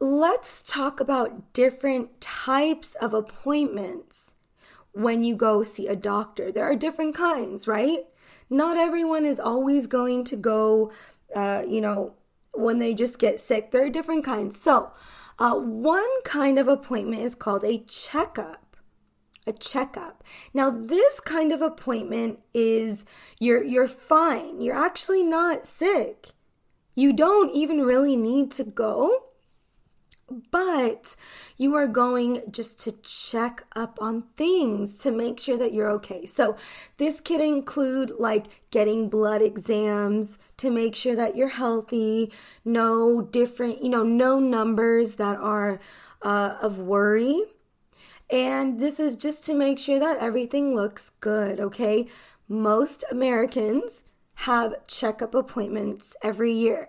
let's 0.00 0.62
talk 0.62 0.98
about 1.00 1.52
different 1.52 2.22
types 2.22 2.94
of 2.94 3.12
appointments 3.12 4.32
when 4.92 5.24
you 5.24 5.36
go 5.36 5.62
see 5.62 5.88
a 5.88 5.96
doctor. 5.96 6.50
There 6.50 6.64
are 6.64 6.76
different 6.76 7.14
kinds, 7.14 7.68
right? 7.68 8.06
Not 8.48 8.78
everyone 8.78 9.26
is 9.26 9.40
always 9.40 9.86
going 9.86 10.24
to 10.24 10.36
go, 10.36 10.92
uh, 11.36 11.62
you 11.68 11.80
know, 11.80 12.14
when 12.52 12.78
they 12.78 12.94
just 12.94 13.18
get 13.18 13.38
sick. 13.38 13.70
There 13.70 13.84
are 13.84 13.90
different 13.90 14.24
kinds. 14.24 14.60
So, 14.60 14.90
uh, 15.38 15.54
one 15.54 16.22
kind 16.24 16.58
of 16.58 16.66
appointment 16.66 17.22
is 17.22 17.34
called 17.34 17.62
a 17.62 17.84
checkup 17.86 18.62
a 19.46 19.52
checkup. 19.52 20.24
Now 20.52 20.70
this 20.70 21.20
kind 21.20 21.52
of 21.52 21.62
appointment 21.62 22.40
is 22.52 23.06
you're 23.38 23.62
you're 23.62 23.86
fine. 23.86 24.60
You're 24.60 24.76
actually 24.76 25.22
not 25.22 25.66
sick. 25.66 26.30
You 26.96 27.12
don't 27.12 27.54
even 27.54 27.82
really 27.82 28.16
need 28.16 28.50
to 28.52 28.64
go 28.64 29.25
but 30.50 31.14
you 31.56 31.74
are 31.74 31.86
going 31.86 32.42
just 32.50 32.80
to 32.80 32.92
check 33.02 33.64
up 33.76 33.98
on 34.00 34.22
things 34.22 34.94
to 34.96 35.12
make 35.12 35.38
sure 35.38 35.56
that 35.56 35.72
you're 35.72 35.90
okay. 35.90 36.26
So, 36.26 36.56
this 36.96 37.20
could 37.20 37.40
include 37.40 38.12
like 38.18 38.46
getting 38.70 39.08
blood 39.08 39.40
exams 39.40 40.38
to 40.56 40.70
make 40.70 40.94
sure 40.94 41.14
that 41.14 41.36
you're 41.36 41.48
healthy, 41.48 42.32
no 42.64 43.22
different, 43.22 43.82
you 43.82 43.88
know, 43.88 44.02
no 44.02 44.40
numbers 44.40 45.14
that 45.14 45.36
are 45.38 45.80
uh, 46.22 46.56
of 46.60 46.80
worry. 46.80 47.42
And 48.28 48.80
this 48.80 48.98
is 48.98 49.14
just 49.14 49.44
to 49.46 49.54
make 49.54 49.78
sure 49.78 50.00
that 50.00 50.18
everything 50.18 50.74
looks 50.74 51.10
good, 51.20 51.60
okay? 51.60 52.08
Most 52.48 53.04
Americans 53.10 54.02
have 54.40 54.84
checkup 54.88 55.34
appointments 55.34 56.16
every 56.22 56.52
year. 56.52 56.88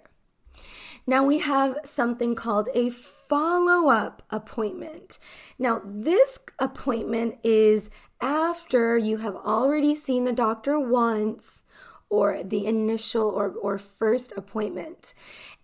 Now 1.06 1.24
we 1.24 1.38
have 1.40 1.78
something 1.86 2.36
called 2.36 2.70
a 2.74 2.90
follow 3.30 3.90
up 3.90 4.24
appointment. 4.30 5.20
Now, 5.60 5.82
this 5.84 6.40
appointment 6.60 7.38
is 7.44 7.90
after 8.22 8.98
you 8.98 9.18
have 9.18 9.36
already 9.36 9.96
seen 9.96 10.24
the 10.24 10.34
doctor 10.34 10.80
once 10.80 11.64
or 12.10 12.42
the 12.44 12.66
initial 12.66 13.28
or, 13.28 13.52
or 13.52 13.78
first 13.78 14.34
appointment. 14.38 15.14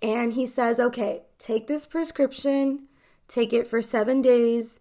And 0.01 0.33
he 0.33 0.45
says, 0.45 0.79
okay, 0.79 1.23
take 1.39 1.67
this 1.67 1.85
prescription, 1.85 2.87
take 3.27 3.53
it 3.53 3.67
for 3.67 3.81
seven 3.81 4.21
days, 4.21 4.79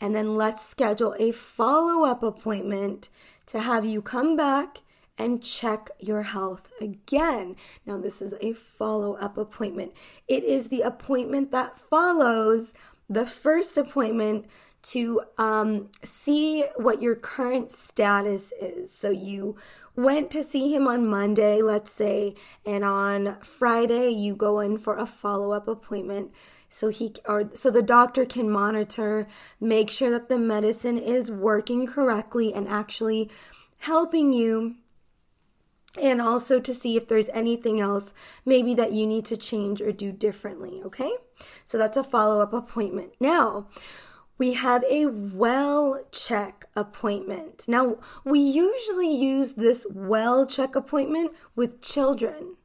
and 0.00 0.14
then 0.14 0.36
let's 0.36 0.64
schedule 0.64 1.14
a 1.18 1.32
follow 1.32 2.04
up 2.04 2.22
appointment 2.22 3.08
to 3.46 3.60
have 3.60 3.84
you 3.84 4.02
come 4.02 4.36
back 4.36 4.82
and 5.18 5.42
check 5.42 5.90
your 5.98 6.22
health 6.22 6.72
again. 6.80 7.56
Now, 7.84 7.98
this 7.98 8.22
is 8.22 8.34
a 8.40 8.52
follow 8.52 9.14
up 9.14 9.36
appointment. 9.36 9.92
It 10.28 10.44
is 10.44 10.68
the 10.68 10.82
appointment 10.82 11.50
that 11.50 11.78
follows 11.78 12.72
the 13.08 13.26
first 13.26 13.76
appointment 13.76 14.46
to 14.80 15.22
um, 15.38 15.88
see 16.04 16.64
what 16.76 17.02
your 17.02 17.16
current 17.16 17.72
status 17.72 18.52
is. 18.60 18.92
So, 18.92 19.10
you 19.10 19.56
went 19.96 20.30
to 20.30 20.44
see 20.44 20.72
him 20.72 20.86
on 20.86 21.08
Monday, 21.08 21.60
let's 21.60 21.90
say, 21.90 22.36
and 22.64 22.84
on 22.84 23.38
Friday, 23.42 24.10
you 24.10 24.36
go 24.36 24.60
in 24.60 24.78
for 24.78 24.96
a 24.96 25.06
follow 25.06 25.52
up 25.52 25.66
appointment 25.66 26.32
so 26.68 26.88
he 26.88 27.14
or 27.24 27.50
so 27.54 27.70
the 27.70 27.82
doctor 27.82 28.24
can 28.24 28.50
monitor 28.50 29.26
make 29.60 29.90
sure 29.90 30.10
that 30.10 30.28
the 30.28 30.38
medicine 30.38 30.98
is 30.98 31.30
working 31.30 31.86
correctly 31.86 32.52
and 32.52 32.68
actually 32.68 33.30
helping 33.78 34.32
you 34.32 34.76
and 36.00 36.20
also 36.20 36.60
to 36.60 36.74
see 36.74 36.96
if 36.96 37.08
there's 37.08 37.28
anything 37.30 37.80
else 37.80 38.14
maybe 38.44 38.74
that 38.74 38.92
you 38.92 39.06
need 39.06 39.24
to 39.26 39.36
change 39.36 39.80
or 39.80 39.92
do 39.92 40.12
differently, 40.12 40.82
okay? 40.84 41.12
So 41.64 41.78
that's 41.78 41.96
a 41.96 42.04
follow 42.04 42.40
up 42.40 42.52
appointment. 42.52 43.12
Now, 43.20 43.68
we 44.38 44.54
have 44.54 44.84
a 44.88 45.06
well 45.06 46.04
check 46.12 46.66
appointment. 46.76 47.66
Now, 47.66 47.98
we 48.24 48.38
usually 48.38 49.14
use 49.14 49.54
this 49.54 49.86
well 49.92 50.46
check 50.46 50.76
appointment 50.76 51.32
with 51.56 51.82
children. 51.82 52.56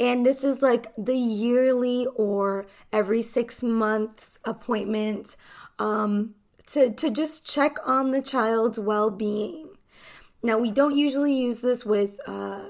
And 0.00 0.26
this 0.26 0.42
is 0.42 0.60
like 0.62 0.92
the 0.98 1.16
yearly 1.16 2.06
or 2.16 2.66
every 2.92 3.22
six 3.22 3.62
months 3.62 4.38
appointment 4.44 5.36
um, 5.78 6.34
to, 6.66 6.90
to 6.92 7.10
just 7.10 7.46
check 7.46 7.76
on 7.84 8.10
the 8.10 8.22
child's 8.22 8.80
well 8.80 9.10
being. 9.10 9.68
Now, 10.44 10.58
we 10.58 10.70
don't 10.70 10.94
usually 10.94 11.34
use 11.34 11.60
this 11.60 11.86
with 11.86 12.20
uh, 12.28 12.66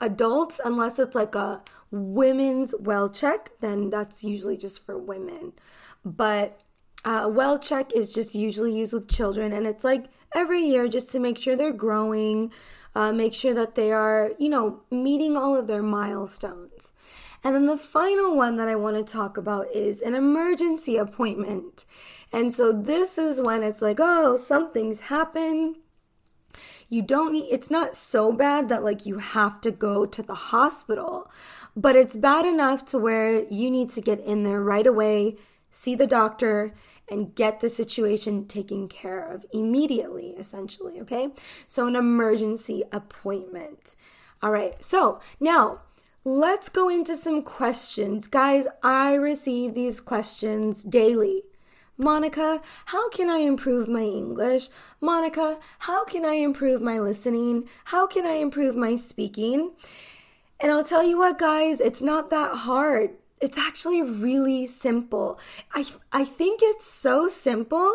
adults 0.00 0.60
unless 0.64 1.00
it's 1.00 1.16
like 1.16 1.34
a 1.34 1.60
women's 1.90 2.76
well 2.78 3.08
check, 3.08 3.50
then 3.58 3.90
that's 3.90 4.22
usually 4.22 4.56
just 4.56 4.86
for 4.86 4.96
women. 4.96 5.52
But 6.04 6.60
uh, 7.04 7.28
well 7.28 7.58
check 7.58 7.92
is 7.92 8.12
just 8.12 8.36
usually 8.36 8.72
used 8.78 8.92
with 8.92 9.10
children, 9.10 9.52
and 9.52 9.66
it's 9.66 9.82
like 9.82 10.04
every 10.32 10.60
year 10.60 10.86
just 10.86 11.10
to 11.10 11.18
make 11.18 11.38
sure 11.38 11.56
they're 11.56 11.72
growing, 11.72 12.52
uh, 12.94 13.12
make 13.12 13.34
sure 13.34 13.52
that 13.52 13.74
they 13.74 13.90
are, 13.90 14.30
you 14.38 14.48
know, 14.48 14.82
meeting 14.88 15.36
all 15.36 15.56
of 15.56 15.66
their 15.66 15.82
milestones. 15.82 16.92
And 17.42 17.56
then 17.56 17.66
the 17.66 17.76
final 17.76 18.36
one 18.36 18.58
that 18.58 18.68
I 18.68 18.76
want 18.76 18.96
to 18.96 19.12
talk 19.12 19.36
about 19.36 19.66
is 19.74 20.00
an 20.02 20.14
emergency 20.14 20.96
appointment. 20.96 21.84
And 22.32 22.54
so 22.54 22.72
this 22.72 23.18
is 23.18 23.40
when 23.40 23.64
it's 23.64 23.82
like, 23.82 23.98
oh, 23.98 24.36
something's 24.36 25.00
happened 25.00 25.78
you 26.88 27.02
don't 27.02 27.32
need, 27.32 27.48
it's 27.50 27.70
not 27.70 27.96
so 27.96 28.32
bad 28.32 28.68
that 28.68 28.84
like 28.84 29.06
you 29.06 29.18
have 29.18 29.60
to 29.62 29.70
go 29.70 30.06
to 30.06 30.22
the 30.22 30.34
hospital, 30.34 31.30
but 31.74 31.96
it's 31.96 32.16
bad 32.16 32.46
enough 32.46 32.84
to 32.86 32.98
where 32.98 33.44
you 33.44 33.70
need 33.70 33.90
to 33.90 34.00
get 34.00 34.20
in 34.20 34.44
there 34.44 34.62
right 34.62 34.86
away, 34.86 35.36
see 35.70 35.94
the 35.94 36.06
doctor, 36.06 36.74
and 37.08 37.34
get 37.34 37.60
the 37.60 37.68
situation 37.68 38.46
taken 38.46 38.88
care 38.88 39.20
of 39.20 39.44
immediately, 39.52 40.30
essentially. 40.38 41.00
Okay. 41.00 41.28
So, 41.66 41.86
an 41.86 41.96
emergency 41.96 42.82
appointment. 42.92 43.94
All 44.42 44.50
right. 44.50 44.82
So, 44.82 45.20
now 45.38 45.80
let's 46.24 46.68
go 46.68 46.88
into 46.88 47.16
some 47.16 47.42
questions. 47.42 48.26
Guys, 48.26 48.66
I 48.82 49.14
receive 49.14 49.74
these 49.74 50.00
questions 50.00 50.82
daily. 50.82 51.44
Monica, 51.98 52.60
how 52.86 53.08
can 53.08 53.30
I 53.30 53.38
improve 53.38 53.88
my 53.88 54.02
English? 54.02 54.68
Monica, 55.00 55.58
how 55.80 56.04
can 56.04 56.24
I 56.24 56.34
improve 56.34 56.82
my 56.82 56.98
listening? 56.98 57.68
How 57.86 58.06
can 58.06 58.26
I 58.26 58.34
improve 58.34 58.76
my 58.76 58.96
speaking? 58.96 59.72
And 60.60 60.72
I'll 60.72 60.84
tell 60.84 61.02
you 61.02 61.18
what, 61.18 61.38
guys, 61.38 61.80
it's 61.80 62.02
not 62.02 62.30
that 62.30 62.54
hard. 62.58 63.10
It's 63.40 63.58
actually 63.58 64.02
really 64.02 64.66
simple. 64.66 65.38
I, 65.74 65.86
I 66.12 66.24
think 66.24 66.60
it's 66.62 66.86
so 66.86 67.28
simple 67.28 67.92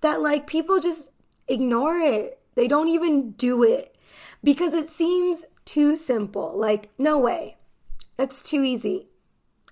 that 0.00 0.20
like 0.20 0.46
people 0.46 0.80
just 0.80 1.10
ignore 1.48 1.96
it. 1.98 2.38
They 2.54 2.68
don't 2.68 2.88
even 2.88 3.32
do 3.32 3.62
it 3.62 3.96
because 4.42 4.74
it 4.74 4.88
seems 4.88 5.44
too 5.64 5.96
simple. 5.96 6.56
Like, 6.56 6.90
no 6.98 7.18
way. 7.18 7.56
That's 8.16 8.42
too 8.42 8.62
easy. 8.62 9.08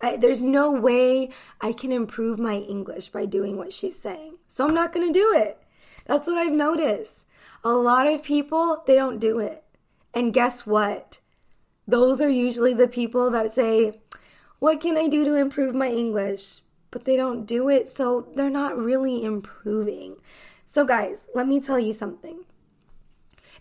I, 0.01 0.17
there's 0.17 0.41
no 0.41 0.71
way 0.71 1.31
I 1.61 1.73
can 1.73 1.93
improve 1.93 2.39
my 2.39 2.57
English 2.57 3.09
by 3.09 3.27
doing 3.27 3.57
what 3.57 3.73
she's 3.73 3.99
saying. 3.99 4.37
So 4.49 4.67
I'm 4.67 4.75
not 4.75 4.93
going 4.93 5.07
to 5.07 5.13
do 5.13 5.33
it. 5.37 5.59
That's 6.07 6.27
what 6.27 6.39
I've 6.39 6.53
noticed. 6.53 7.27
A 7.63 7.73
lot 7.73 8.07
of 8.07 8.23
people, 8.23 8.83
they 8.87 8.95
don't 8.95 9.19
do 9.19 9.39
it. 9.39 9.63
And 10.15 10.33
guess 10.33 10.67
what? 10.67 11.21
Those 11.87 12.23
are 12.23 12.29
usually 12.29 12.75
the 12.75 12.89
people 12.89 13.31
that 13.31 13.53
say, 13.53 14.01
What 14.59 14.81
can 14.81 14.97
I 14.97 15.09
do 15.09 15.25
to 15.25 15.35
improve 15.35 15.75
my 15.75 15.89
English? 15.89 16.61
But 16.91 17.05
they 17.05 17.17
don't 17.17 17.47
do 17.47 17.69
it, 17.69 17.89
so 17.89 18.29
they're 18.35 18.51
not 18.51 18.77
really 18.77 19.25
improving. 19.25 20.17
So, 20.67 20.85
guys, 20.85 21.29
let 21.35 21.47
me 21.47 21.61
tell 21.61 21.79
you 21.79 21.93
something. 21.93 22.45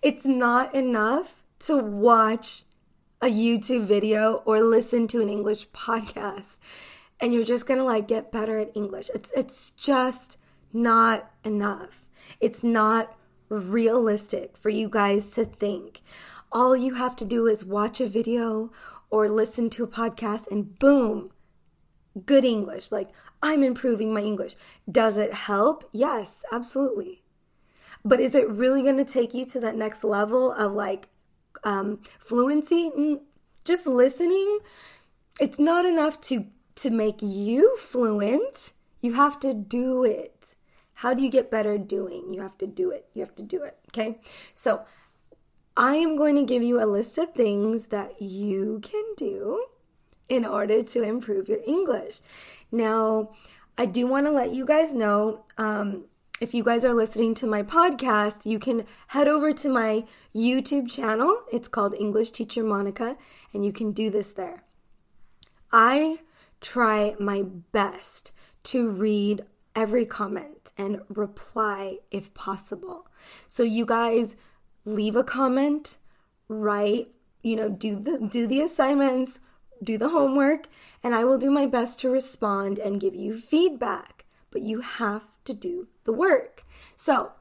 It's 0.01 0.25
not 0.25 0.73
enough 0.73 1.43
to 1.59 1.77
watch 1.77 2.63
a 3.21 3.27
YouTube 3.27 3.85
video 3.85 4.35
or 4.45 4.61
listen 4.61 5.07
to 5.07 5.21
an 5.21 5.29
English 5.29 5.69
podcast 5.69 6.59
and 7.19 7.33
you're 7.33 7.43
just 7.43 7.65
going 7.65 7.79
to 7.79 7.83
like 7.83 8.07
get 8.07 8.31
better 8.31 8.57
at 8.59 8.75
English. 8.75 9.09
It's 9.13 9.31
it's 9.35 9.71
just 9.71 10.37
not 10.71 11.31
enough. 11.43 12.09
It's 12.39 12.63
not 12.63 13.17
realistic 13.49 14.55
for 14.55 14.69
you 14.69 14.87
guys 14.89 15.29
to 15.31 15.45
think. 15.45 16.01
All 16.51 16.75
you 16.75 16.95
have 16.95 17.15
to 17.17 17.25
do 17.25 17.47
is 17.47 17.65
watch 17.65 17.99
a 17.99 18.07
video 18.07 18.71
or 19.09 19.29
listen 19.29 19.69
to 19.71 19.83
a 19.83 19.87
podcast 19.87 20.47
and 20.49 20.77
boom, 20.79 21.31
good 22.25 22.45
English. 22.45 22.91
Like, 22.91 23.09
I'm 23.41 23.63
improving 23.63 24.13
my 24.13 24.21
English. 24.21 24.55
Does 24.89 25.17
it 25.17 25.33
help? 25.33 25.87
Yes, 25.91 26.43
absolutely. 26.51 27.23
But 28.05 28.19
is 28.19 28.33
it 28.33 28.49
really 28.49 28.81
going 28.81 28.97
to 28.97 29.05
take 29.05 29.33
you 29.33 29.45
to 29.47 29.59
that 29.59 29.75
next 29.75 30.03
level 30.03 30.51
of 30.51 30.71
like 30.73 31.09
um, 31.63 31.99
fluency? 32.19 33.19
Just 33.65 33.85
listening, 33.85 34.59
it's 35.39 35.59
not 35.59 35.85
enough 35.85 36.19
to 36.21 36.47
to 36.75 36.89
make 36.89 37.21
you 37.21 37.75
fluent. 37.77 38.73
You 39.01 39.13
have 39.13 39.39
to 39.41 39.53
do 39.53 40.03
it. 40.03 40.55
How 40.93 41.13
do 41.13 41.21
you 41.23 41.29
get 41.29 41.51
better 41.51 41.77
doing? 41.77 42.33
You 42.33 42.41
have 42.41 42.57
to 42.59 42.67
do 42.67 42.91
it. 42.91 43.07
You 43.13 43.21
have 43.21 43.35
to 43.35 43.43
do 43.43 43.63
it. 43.63 43.77
Okay. 43.89 44.19
So 44.53 44.83
I 45.75 45.95
am 45.95 46.17
going 46.17 46.35
to 46.35 46.43
give 46.43 46.63
you 46.63 46.81
a 46.81 46.85
list 46.85 47.17
of 47.17 47.31
things 47.31 47.87
that 47.87 48.21
you 48.21 48.81
can 48.83 49.03
do 49.15 49.65
in 50.27 50.45
order 50.45 50.81
to 50.81 51.01
improve 51.01 51.47
your 51.47 51.59
English. 51.65 52.19
Now, 52.71 53.31
I 53.77 53.85
do 53.85 54.07
want 54.07 54.25
to 54.25 54.31
let 54.31 54.51
you 54.51 54.65
guys 54.65 54.93
know 54.93 55.45
um, 55.57 56.05
if 56.39 56.53
you 56.53 56.63
guys 56.63 56.85
are 56.85 56.93
listening 56.93 57.33
to 57.35 57.47
my 57.47 57.63
podcast, 57.63 58.45
you 58.45 58.59
can 58.59 58.85
head 59.07 59.27
over 59.27 59.51
to 59.51 59.69
my 59.69 60.05
YouTube 60.33 60.89
channel. 60.89 61.43
It's 61.51 61.67
called 61.67 61.93
English 61.99 62.31
Teacher 62.31 62.63
Monica, 62.63 63.17
and 63.53 63.65
you 63.65 63.73
can 63.73 63.91
do 63.91 64.09
this 64.09 64.31
there. 64.31 64.63
I 65.71 66.19
try 66.61 67.15
my 67.19 67.43
best 67.43 68.31
to 68.63 68.89
read 68.89 69.43
every 69.75 70.05
comment 70.05 70.71
and 70.77 71.01
reply 71.09 71.97
if 72.09 72.33
possible. 72.33 73.07
So 73.47 73.63
you 73.63 73.85
guys 73.85 74.37
leave 74.85 75.17
a 75.17 75.23
comment, 75.23 75.97
write, 76.47 77.09
you 77.43 77.55
know, 77.55 77.69
do 77.69 77.99
the 77.99 78.17
do 78.17 78.47
the 78.47 78.61
assignments, 78.61 79.41
do 79.83 79.97
the 79.97 80.09
homework, 80.09 80.67
and 81.03 81.13
I 81.13 81.25
will 81.25 81.37
do 81.37 81.51
my 81.51 81.65
best 81.65 81.99
to 81.99 82.09
respond 82.09 82.79
and 82.79 82.99
give 82.99 83.15
you 83.15 83.37
feedback. 83.37 84.25
But 84.51 84.61
you 84.61 84.81
have 84.81 85.23
to 85.49 85.53
do 85.53 85.87
the 86.03 86.13
work. 86.13 86.63
So, 86.95 87.31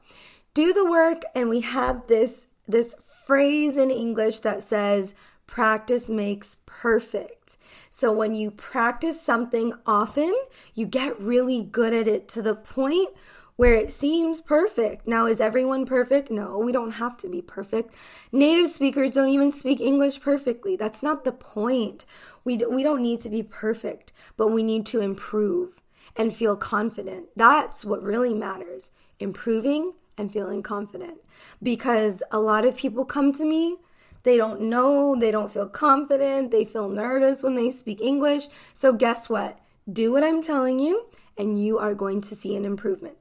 do 0.53 0.73
the 0.73 0.89
work 0.89 1.23
and 1.35 1.47
we 1.49 1.61
have 1.61 2.07
this 2.07 2.47
this 2.67 2.93
phrase 3.25 3.77
in 3.77 3.89
English 3.89 4.39
that 4.39 4.63
says 4.63 5.13
practice 5.47 6.09
makes 6.09 6.57
perfect. 6.65 7.57
So 7.89 8.11
when 8.11 8.35
you 8.35 8.51
practice 8.51 9.19
something 9.19 9.73
often, 9.85 10.33
you 10.75 10.85
get 10.85 11.19
really 11.19 11.63
good 11.63 11.93
at 11.93 12.07
it 12.07 12.27
to 12.29 12.41
the 12.41 12.55
point 12.55 13.09
where 13.55 13.73
it 13.73 13.91
seems 13.91 14.39
perfect. 14.39 15.07
Now, 15.07 15.25
is 15.25 15.41
everyone 15.41 15.85
perfect? 15.85 16.31
No, 16.31 16.59
we 16.59 16.71
don't 16.71 16.91
have 16.91 17.17
to 17.17 17.27
be 17.27 17.41
perfect. 17.41 17.93
Native 18.31 18.69
speakers 18.69 19.15
don't 19.15 19.29
even 19.29 19.51
speak 19.51 19.81
English 19.81 20.21
perfectly. 20.21 20.77
That's 20.77 21.03
not 21.03 21.25
the 21.25 21.33
point. 21.33 22.05
We, 22.45 22.57
we 22.57 22.83
don't 22.83 23.01
need 23.01 23.19
to 23.21 23.29
be 23.29 23.43
perfect, 23.43 24.13
but 24.37 24.47
we 24.47 24.63
need 24.63 24.85
to 24.85 25.01
improve 25.01 25.78
and 26.19 26.33
feel 26.33 26.55
confident. 26.55 27.29
That's 27.35 27.83
what 27.83 28.03
really 28.03 28.35
matters 28.35 28.91
improving 29.19 29.93
and 30.17 30.31
feeling 30.31 30.61
confident. 30.61 31.19
Because 31.63 32.21
a 32.29 32.39
lot 32.39 32.65
of 32.65 32.75
people 32.75 33.05
come 33.05 33.33
to 33.33 33.45
me 33.45 33.77
they 34.23 34.35
don't 34.35 34.61
know, 34.61 35.15
they 35.17 35.31
don't 35.31 35.49
feel 35.49 35.69
confident, 35.69 36.51
they 36.51 36.65
feel 36.65 36.89
nervous 36.89 37.41
when 37.41 37.55
they 37.55 37.71
speak 37.71 38.01
English. 38.01 38.47
So, 38.73 38.91
guess 38.91 39.29
what? 39.29 39.57
Do 39.91 40.11
what 40.11 40.25
I'm 40.25 40.41
telling 40.41 40.77
you, 40.77 41.05
and 41.37 41.63
you 41.63 41.77
are 41.77 41.95
going 41.95 42.21
to 42.23 42.35
see 42.35 42.55
an 42.55 42.65
improvement. 42.65 43.17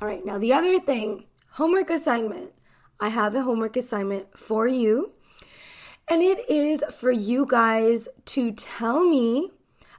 All 0.00 0.06
right, 0.06 0.24
now 0.24 0.36
the 0.38 0.52
other 0.52 0.78
thing 0.78 1.24
homework 1.52 1.88
assignment. 1.88 2.52
I 3.00 3.08
have 3.08 3.34
a 3.34 3.42
homework 3.42 3.76
assignment 3.76 4.38
for 4.38 4.66
you, 4.68 5.12
and 6.06 6.22
it 6.22 6.48
is 6.50 6.84
for 6.90 7.10
you 7.10 7.46
guys 7.48 8.08
to 8.26 8.52
tell 8.52 9.04
me 9.04 9.52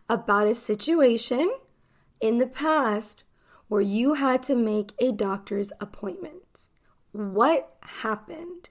about 0.07 0.47
a 0.47 0.55
situation 0.55 1.51
in 2.21 2.37
the 2.37 2.47
past 2.47 3.23
where 3.67 3.81
you 3.81 4.15
had 4.15 4.43
to 4.43 4.55
make 4.55 4.93
a 4.99 5.11
doctor's 5.11 5.71
appointment. 5.79 6.67
What 7.11 7.75
happened? 7.81 8.69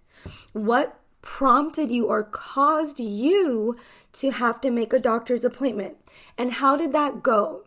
What 0.52 1.00
prompted 1.22 1.90
you 1.90 2.06
or 2.06 2.22
caused 2.22 3.00
you 3.00 3.76
to 4.12 4.30
have 4.30 4.60
to 4.60 4.70
make 4.70 4.92
a 4.92 4.98
doctor's 4.98 5.44
appointment? 5.44 5.96
And 6.38 6.52
how 6.52 6.76
did 6.76 6.92
that 6.92 7.22
go? 7.22 7.64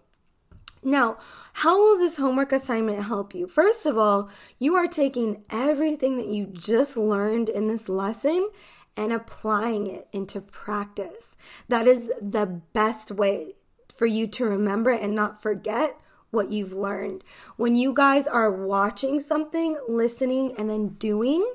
Now, 0.82 1.18
how 1.54 1.78
will 1.78 1.98
this 1.98 2.18
homework 2.18 2.54
assignment 2.54 3.04
help 3.04 3.36
you? 3.36 3.48
First 3.48 3.86
of 3.86 3.98
all, 3.98 4.30
you 4.60 4.76
are 4.76 4.88
taking 4.88 5.44
everything 5.50 6.16
that 6.18 6.28
you 6.28 6.46
just 6.46 6.96
learned 6.96 7.50
in 7.50 7.68
this 7.68 7.90
lesson 7.90 8.50
and 8.96 9.12
applying 9.12 9.88
it 9.88 10.08
into 10.14 10.40
practice. 10.40 11.36
That 11.68 11.86
is 11.86 12.12
the 12.22 12.46
best 12.46 13.12
way 13.12 13.56
for 14.00 14.06
you 14.06 14.26
to 14.26 14.46
remember 14.46 14.92
and 14.92 15.14
not 15.14 15.42
forget 15.42 16.00
what 16.32 16.52
you've 16.54 16.72
learned. 16.72 17.22
When 17.58 17.76
you 17.76 17.94
guys 17.94 18.28
are 18.28 18.50
watching 18.50 19.20
something, 19.20 19.78
listening, 19.90 20.54
and 20.58 20.70
then 20.70 20.96
doing, 21.00 21.46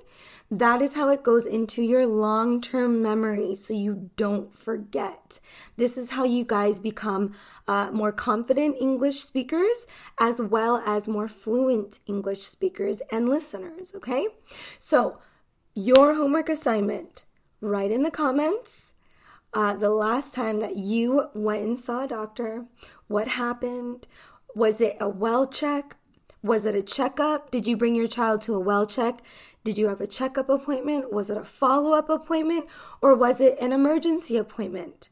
that 0.51 0.83
is 0.83 0.95
how 0.95 1.09
it 1.09 1.23
goes 1.23 1.47
into 1.47 1.81
your 1.81 2.07
long 2.07 2.61
term 2.61 3.01
memory 3.01 3.57
so 3.57 3.73
you 3.73 4.11
don't 4.17 4.55
forget. 4.55 5.41
This 5.79 5.97
is 5.97 6.11
how 6.11 6.25
you 6.25 6.45
guys 6.45 6.79
become 6.79 7.35
uh, 7.67 7.91
more 7.93 8.13
confident 8.13 8.77
English 8.79 9.21
speakers 9.21 9.87
as 10.21 10.43
well 10.43 10.83
as 10.85 11.09
more 11.09 11.29
fluent 11.29 12.01
English 12.07 12.43
speakers 12.43 13.01
and 13.11 13.27
listeners, 13.27 13.95
okay? 13.95 14.27
So, 14.79 15.19
your 15.75 16.15
homework 16.15 16.51
assignment, 16.51 17.25
write 17.63 17.91
in 17.91 18.03
the 18.03 18.11
comments. 18.11 18.94
Uh, 19.55 19.73
the 19.75 19.91
last 19.91 20.35
time 20.35 20.59
that 20.59 20.77
you 20.77 21.29
went 21.33 21.63
and 21.63 21.79
saw 21.79 22.03
a 22.05 22.09
doctor, 22.09 22.65
what 23.07 23.29
happened? 23.29 24.09
Was 24.53 24.81
it 24.81 24.97
a 25.01 25.09
well 25.09 25.47
check? 25.47 25.97
Was 26.43 26.67
it 26.67 26.75
a 26.75 26.83
checkup? 26.83 27.53
Did 27.53 27.67
you 27.69 27.77
bring 27.77 27.95
your 27.95 28.09
child 28.09 28.43
to 28.43 28.55
a 28.55 28.61
well 28.61 28.85
check? 28.85 29.23
Did 29.63 29.79
you 29.79 29.89
have 29.89 30.01
a 30.01 30.09
checkup 30.09 30.49
appointment? 30.49 31.13
Was 31.13 31.31
it 31.31 31.37
a 31.37 31.45
follow 31.45 31.97
up 31.97 32.11
appointment? 32.11 32.67
Or 33.01 33.15
was 33.15 33.41
it 33.41 33.57
an 33.61 33.73
emergency 33.73 34.37
appointment? 34.37 35.11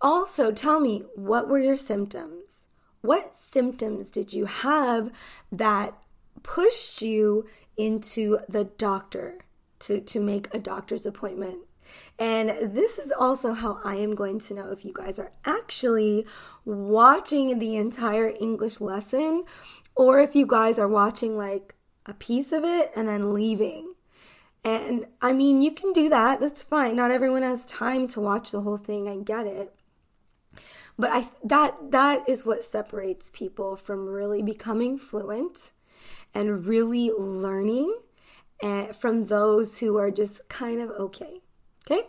Also, 0.00 0.50
tell 0.50 0.80
me 0.80 1.04
what 1.14 1.48
were 1.48 1.60
your 1.60 1.76
symptoms? 1.76 2.64
What 3.00 3.32
symptoms 3.32 4.10
did 4.10 4.32
you 4.32 4.46
have 4.46 5.12
that 5.52 5.96
pushed 6.42 7.00
you 7.00 7.46
into 7.76 8.38
the 8.48 8.64
doctor 8.64 9.38
to, 9.80 10.00
to 10.00 10.18
make 10.18 10.52
a 10.52 10.58
doctor's 10.58 11.06
appointment? 11.06 11.67
And 12.18 12.50
this 12.74 12.98
is 12.98 13.12
also 13.12 13.52
how 13.52 13.80
I 13.84 13.96
am 13.96 14.14
going 14.14 14.38
to 14.40 14.54
know 14.54 14.70
if 14.70 14.84
you 14.84 14.92
guys 14.92 15.18
are 15.18 15.32
actually 15.44 16.26
watching 16.64 17.58
the 17.58 17.76
entire 17.76 18.32
English 18.40 18.80
lesson 18.80 19.44
or 19.94 20.20
if 20.20 20.34
you 20.34 20.46
guys 20.46 20.78
are 20.78 20.88
watching 20.88 21.36
like 21.36 21.74
a 22.06 22.14
piece 22.14 22.52
of 22.52 22.64
it 22.64 22.90
and 22.96 23.08
then 23.08 23.34
leaving. 23.34 23.94
And 24.64 25.06
I 25.20 25.32
mean, 25.32 25.60
you 25.60 25.70
can 25.70 25.92
do 25.92 26.08
that. 26.08 26.40
That's 26.40 26.62
fine. 26.62 26.96
Not 26.96 27.10
everyone 27.10 27.42
has 27.42 27.64
time 27.64 28.08
to 28.08 28.20
watch 28.20 28.50
the 28.50 28.62
whole 28.62 28.76
thing. 28.76 29.08
I 29.08 29.16
get 29.16 29.46
it. 29.46 29.74
But 30.98 31.10
I 31.12 31.28
that 31.44 31.92
that 31.92 32.28
is 32.28 32.44
what 32.44 32.64
separates 32.64 33.30
people 33.30 33.76
from 33.76 34.06
really 34.08 34.42
becoming 34.42 34.98
fluent 34.98 35.72
and 36.34 36.66
really 36.66 37.10
learning 37.12 37.96
and 38.60 38.94
from 38.94 39.26
those 39.26 39.78
who 39.78 39.96
are 39.96 40.10
just 40.10 40.48
kind 40.48 40.80
of 40.80 40.90
okay. 40.90 41.40
Okay? 41.90 42.02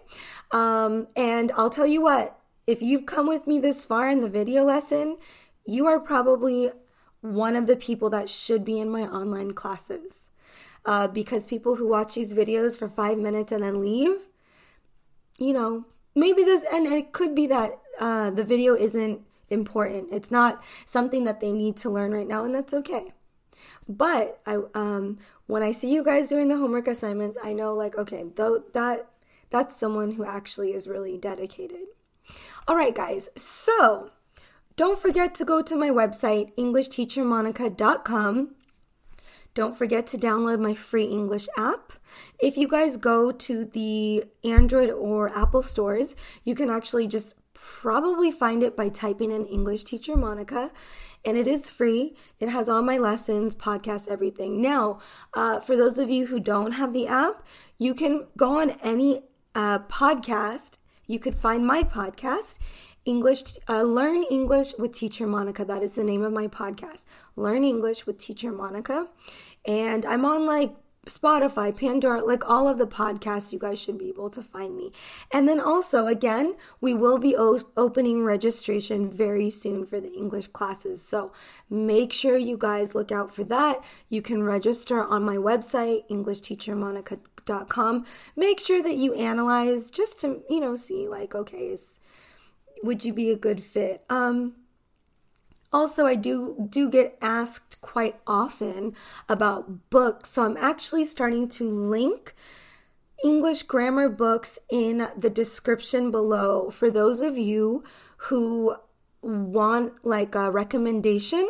Um, 0.52 1.08
and 1.16 1.52
I'll 1.54 1.70
tell 1.70 1.88
you 1.88 2.02
what, 2.02 2.38
if 2.68 2.82
you've 2.82 3.06
come 3.06 3.28
with 3.28 3.48
me 3.48 3.60
this 3.60 3.86
far 3.86 4.10
in 4.10 4.22
the 4.22 4.30
video 4.30 4.64
lesson, 4.64 5.18
you 5.66 5.86
are 5.86 6.00
probably 6.00 6.72
one 7.22 7.56
of 7.56 7.68
the 7.68 7.76
people 7.76 8.10
that 8.10 8.30
should 8.30 8.66
be 8.66 8.80
in 8.80 8.90
my 8.90 9.04
online 9.04 9.54
classes. 9.54 10.30
Uh, 10.86 11.08
because 11.08 11.46
people 11.46 11.76
who 11.76 11.88
watch 11.88 12.16
these 12.16 12.34
videos 12.34 12.78
for 12.78 12.88
five 12.88 13.18
minutes 13.18 13.52
and 13.52 13.64
then 13.64 13.82
leave, 13.82 14.30
you 15.38 15.52
know, 15.52 15.86
maybe 16.16 16.44
this, 16.44 16.64
and 16.72 16.88
it 16.88 17.12
could 17.12 17.36
be 17.36 17.46
that 17.48 17.80
uh, 18.00 18.30
the 18.30 18.46
video 18.46 18.76
isn't 18.76 19.22
important. 19.50 20.08
It's 20.12 20.32
not 20.32 20.64
something 20.86 21.26
that 21.26 21.42
they 21.42 21.52
need 21.52 21.76
to 21.78 21.90
learn 21.90 22.12
right 22.12 22.28
now, 22.28 22.46
and 22.46 22.56
that's 22.56 22.74
okay. 22.74 23.12
But 23.90 24.40
I, 24.46 24.60
um, 24.74 25.20
when 25.48 25.64
I 25.64 25.72
see 25.72 25.94
you 25.94 26.04
guys 26.04 26.30
doing 26.30 26.48
the 26.48 26.58
homework 26.58 26.88
assignments, 26.88 27.38
I 27.44 27.54
know 27.54 27.74
like 27.74 27.98
okay, 27.98 28.26
though 28.36 28.64
that 28.74 29.10
that's 29.50 29.76
someone 29.76 30.12
who 30.12 30.24
actually 30.24 30.74
is 30.74 30.88
really 30.88 31.18
dedicated. 31.18 31.88
All 32.68 32.76
right, 32.76 32.94
guys. 32.94 33.30
So, 33.36 34.12
don't 34.76 35.00
forget 35.00 35.34
to 35.36 35.46
go 35.46 35.62
to 35.62 35.76
my 35.76 35.90
website 35.90 36.56
englishteachermonica.com 36.56 38.56
don't 39.54 39.76
forget 39.76 40.06
to 40.08 40.18
download 40.18 40.60
my 40.60 40.74
free 40.74 41.06
English 41.06 41.48
app. 41.58 41.94
If 42.40 42.56
you 42.56 42.68
guys 42.68 42.98
go 42.98 43.32
to 43.32 43.66
the 43.66 44.26
Android 44.44 44.90
or 44.90 45.36
Apple 45.36 45.64
stores, 45.64 46.16
you 46.44 46.56
can 46.56 46.70
actually 46.70 47.08
just 47.08 47.34
probably 47.54 48.32
find 48.32 48.64
it 48.64 48.78
by 48.78 48.90
typing 48.90 49.32
in 49.32 49.46
English 49.46 49.84
Teacher 49.84 50.16
Monica, 50.16 50.72
and 51.26 51.36
it 51.36 51.48
is 51.48 51.70
free. 51.70 52.16
It 52.40 52.50
has 52.50 52.70
all 52.70 52.82
my 52.82 52.98
lessons, 52.98 53.54
podcasts, 53.54 54.08
everything. 54.08 54.62
Now, 54.62 55.00
uh, 55.34 55.60
for 55.60 55.76
those 55.76 55.98
of 55.98 56.10
you 56.10 56.28
who 56.28 56.40
don't 56.40 56.74
have 56.74 56.94
the 56.94 57.08
app, 57.08 57.44
you 57.78 57.94
can 57.94 58.28
go 58.38 58.62
on 58.62 58.72
any 58.82 59.24
uh, 59.56 59.80
podcast. 59.80 60.74
You 61.08 61.20
could 61.20 61.36
find 61.36 61.66
my 61.66 61.84
podcast 61.84 62.58
English, 63.06 63.44
uh, 63.68 63.82
Learn 63.84 64.24
English 64.30 64.74
with 64.78 64.94
Teacher 64.94 65.26
Monica. 65.26 65.66
That 65.66 65.82
is 65.82 65.96
the 65.96 66.04
name 66.04 66.24
of 66.24 66.34
my 66.34 66.48
podcast. 66.48 67.06
Learn 67.36 67.64
English 67.64 68.06
with 68.06 68.18
Teacher 68.18 68.52
Monica. 68.52 69.08
And 69.66 70.06
I'm 70.06 70.26
on 70.26 70.46
like 70.46 70.76
Spotify, 71.06 71.76
Pandora, 71.76 72.24
like 72.24 72.48
all 72.48 72.68
of 72.68 72.78
the 72.78 72.88
podcasts, 72.88 73.52
you 73.52 73.60
guys 73.60 73.82
should 73.82 73.98
be 73.98 74.10
able 74.10 74.30
to 74.30 74.44
find 74.44 74.76
me. 74.76 74.92
And 75.32 75.48
then 75.48 75.60
also, 75.60 76.06
again, 76.08 76.56
we 76.82 76.94
will 76.94 77.18
be 77.18 77.36
opening 77.36 78.24
registration 78.24 79.10
very 79.10 79.50
soon 79.50 79.86
for 79.86 80.00
the 80.00 80.14
English 80.14 80.48
classes. 80.48 81.02
So 81.02 81.32
make 81.70 82.14
sure 82.14 82.38
you 82.38 82.58
guys 82.58 82.94
look 82.96 83.12
out 83.12 83.34
for 83.34 83.44
that. 83.46 83.84
You 84.10 84.22
can 84.22 84.44
register 84.44 85.04
on 85.04 85.24
my 85.24 85.38
website, 85.38 86.08
EnglishTeacherMonica.com. 86.10 87.29
Make 88.36 88.60
sure 88.60 88.82
that 88.84 88.96
you 88.96 89.14
analyze 89.14 89.90
just 89.90 90.20
to, 90.22 90.42
you 90.50 90.60
know, 90.60 90.76
see 90.76 91.08
like, 91.08 91.36
okay, 91.36 91.68
is 91.68 92.00
would 92.84 93.04
you 93.04 93.14
be 93.14 93.30
a 93.32 93.36
good 93.36 93.62
fit? 93.62 94.04
Um, 94.10 94.56
also, 95.72 96.06
I 96.06 96.16
do 96.16 96.68
do 96.70 96.90
get 96.90 97.18
asked 97.22 97.80
quite 97.82 98.20
often 98.26 98.96
about 99.28 99.90
books, 99.90 100.32
so 100.32 100.44
I'm 100.44 100.58
actually 100.58 101.06
starting 101.06 101.48
to 101.50 101.70
link 101.70 102.34
English 103.24 103.64
grammar 103.64 104.10
books 104.10 104.58
in 104.70 105.10
the 105.16 105.30
description 105.30 106.10
below 106.10 106.72
for 106.72 106.90
those 106.90 107.22
of 107.22 107.38
you 107.38 107.84
who 108.18 108.76
want 109.22 109.94
like 110.06 110.36
a 110.36 110.50
recommendation 110.50 111.48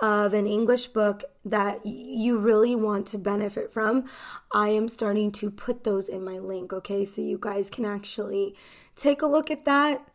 of 0.00 0.32
an 0.32 0.46
English 0.46 0.88
book 0.88 1.24
that 1.44 1.84
you 1.84 2.38
really 2.38 2.74
want 2.74 3.06
to 3.08 3.18
benefit 3.18 3.72
from. 3.72 4.04
I 4.54 4.68
am 4.68 4.88
starting 4.88 5.32
to 5.32 5.50
put 5.50 5.84
those 5.84 6.08
in 6.08 6.24
my 6.24 6.38
link, 6.38 6.72
okay? 6.72 7.04
So 7.04 7.20
you 7.20 7.38
guys 7.40 7.68
can 7.68 7.84
actually 7.84 8.54
take 8.94 9.22
a 9.22 9.26
look 9.26 9.50
at 9.50 9.64
that 9.64 10.06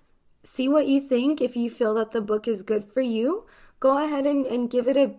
see 0.43 0.67
what 0.67 0.87
you 0.87 0.99
think. 0.99 1.41
If 1.41 1.55
you 1.55 1.69
feel 1.69 1.93
that 1.95 2.11
the 2.11 2.21
book 2.21 2.47
is 2.47 2.61
good 2.61 2.85
for 2.85 3.01
you, 3.01 3.45
go 3.79 4.03
ahead 4.03 4.25
and, 4.25 4.45
and 4.45 4.69
give 4.69 4.87
it 4.87 4.97
a, 4.97 5.15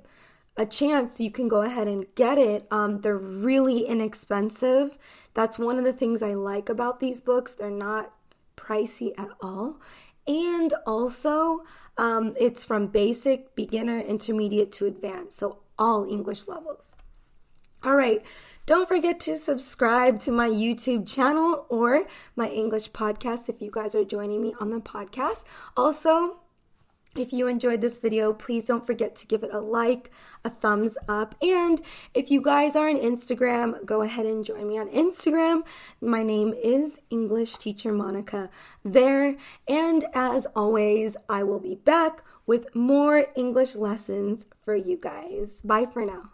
a 0.57 0.67
chance. 0.67 1.21
You 1.21 1.31
can 1.31 1.49
go 1.49 1.63
ahead 1.63 1.89
and 1.89 2.07
get 2.15 2.39
it. 2.39 2.67
Um, 2.71 3.01
they're 3.01 3.17
really 3.17 3.87
inexpensive. 3.87 4.99
That's 5.33 5.59
one 5.59 5.79
of 5.79 5.85
the 5.85 5.93
things 5.93 6.23
I 6.23 6.35
like 6.35 6.69
about 6.69 7.01
these 7.01 7.21
books. 7.21 7.55
They're 7.55 7.71
not 7.71 8.13
pricey 8.57 9.13
at 9.19 9.29
all. 9.41 9.81
And 10.27 10.73
also, 10.87 11.65
um, 11.97 12.35
it's 12.39 12.65
from 12.65 12.89
basic, 12.89 13.55
beginner, 13.55 13.99
intermediate 14.01 14.73
to 14.73 14.87
advanced. 14.87 15.39
So, 15.39 15.61
all 15.79 16.05
English 16.05 16.47
levels. 16.47 16.95
All 17.85 17.97
right. 17.97 18.25
Don't 18.65 18.89
forget 18.89 19.21
to 19.21 19.37
subscribe 19.37 20.19
to 20.21 20.33
my 20.33 20.49
YouTube 20.49 21.07
channel 21.07 21.67
or 21.69 22.07
my 22.35 22.49
English 22.49 22.93
podcast 22.93 23.51
if 23.51 23.61
you 23.61 23.71
guys 23.71 23.95
are 23.95 24.05
joining 24.05 24.41
me 24.41 24.55
on 24.59 24.71
the 24.71 24.81
podcast. 24.81 25.45
Also, 25.77 26.39
if 27.17 27.33
you 27.33 27.49
enjoyed 27.49 27.81
this 27.81 27.99
video, 27.99 28.33
please 28.33 28.65
don't 28.65 28.87
forget 28.87 29.17
to 29.17 29.27
give 29.27 29.43
it 29.43 29.53
a 29.53 29.61
like, 29.61 30.11
a 30.45 30.51
thumbs 30.51 30.99
up. 31.09 31.35
And 31.43 31.81
if 32.13 32.31
you 32.31 32.41
guys 32.41 32.77
are 32.77 32.89
on 32.89 32.99
Instagram, 32.99 33.85
go 33.85 34.03
ahead 34.03 34.27
and 34.27 34.45
join 34.45 34.69
me 34.69 34.79
on 34.79 34.89
Instagram. 34.89 35.63
My 36.01 36.23
name 36.23 36.55
is 36.55 37.01
English 37.11 37.57
Teacher 37.57 37.93
Monica 37.93 38.51
there. 38.85 39.37
And 39.67 40.05
as 40.13 40.47
always, 40.55 41.17
I 41.29 41.43
will 41.43 41.61
be 41.61 41.77
back 41.77 42.23
with 42.47 42.75
more 42.75 43.27
English 43.35 43.75
lessons 43.75 44.47
for 44.63 44.77
you 44.77 44.97
guys. 44.97 45.63
Bye 45.63 45.87
for 45.87 46.05
now. 46.05 46.34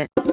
it. 0.00 0.29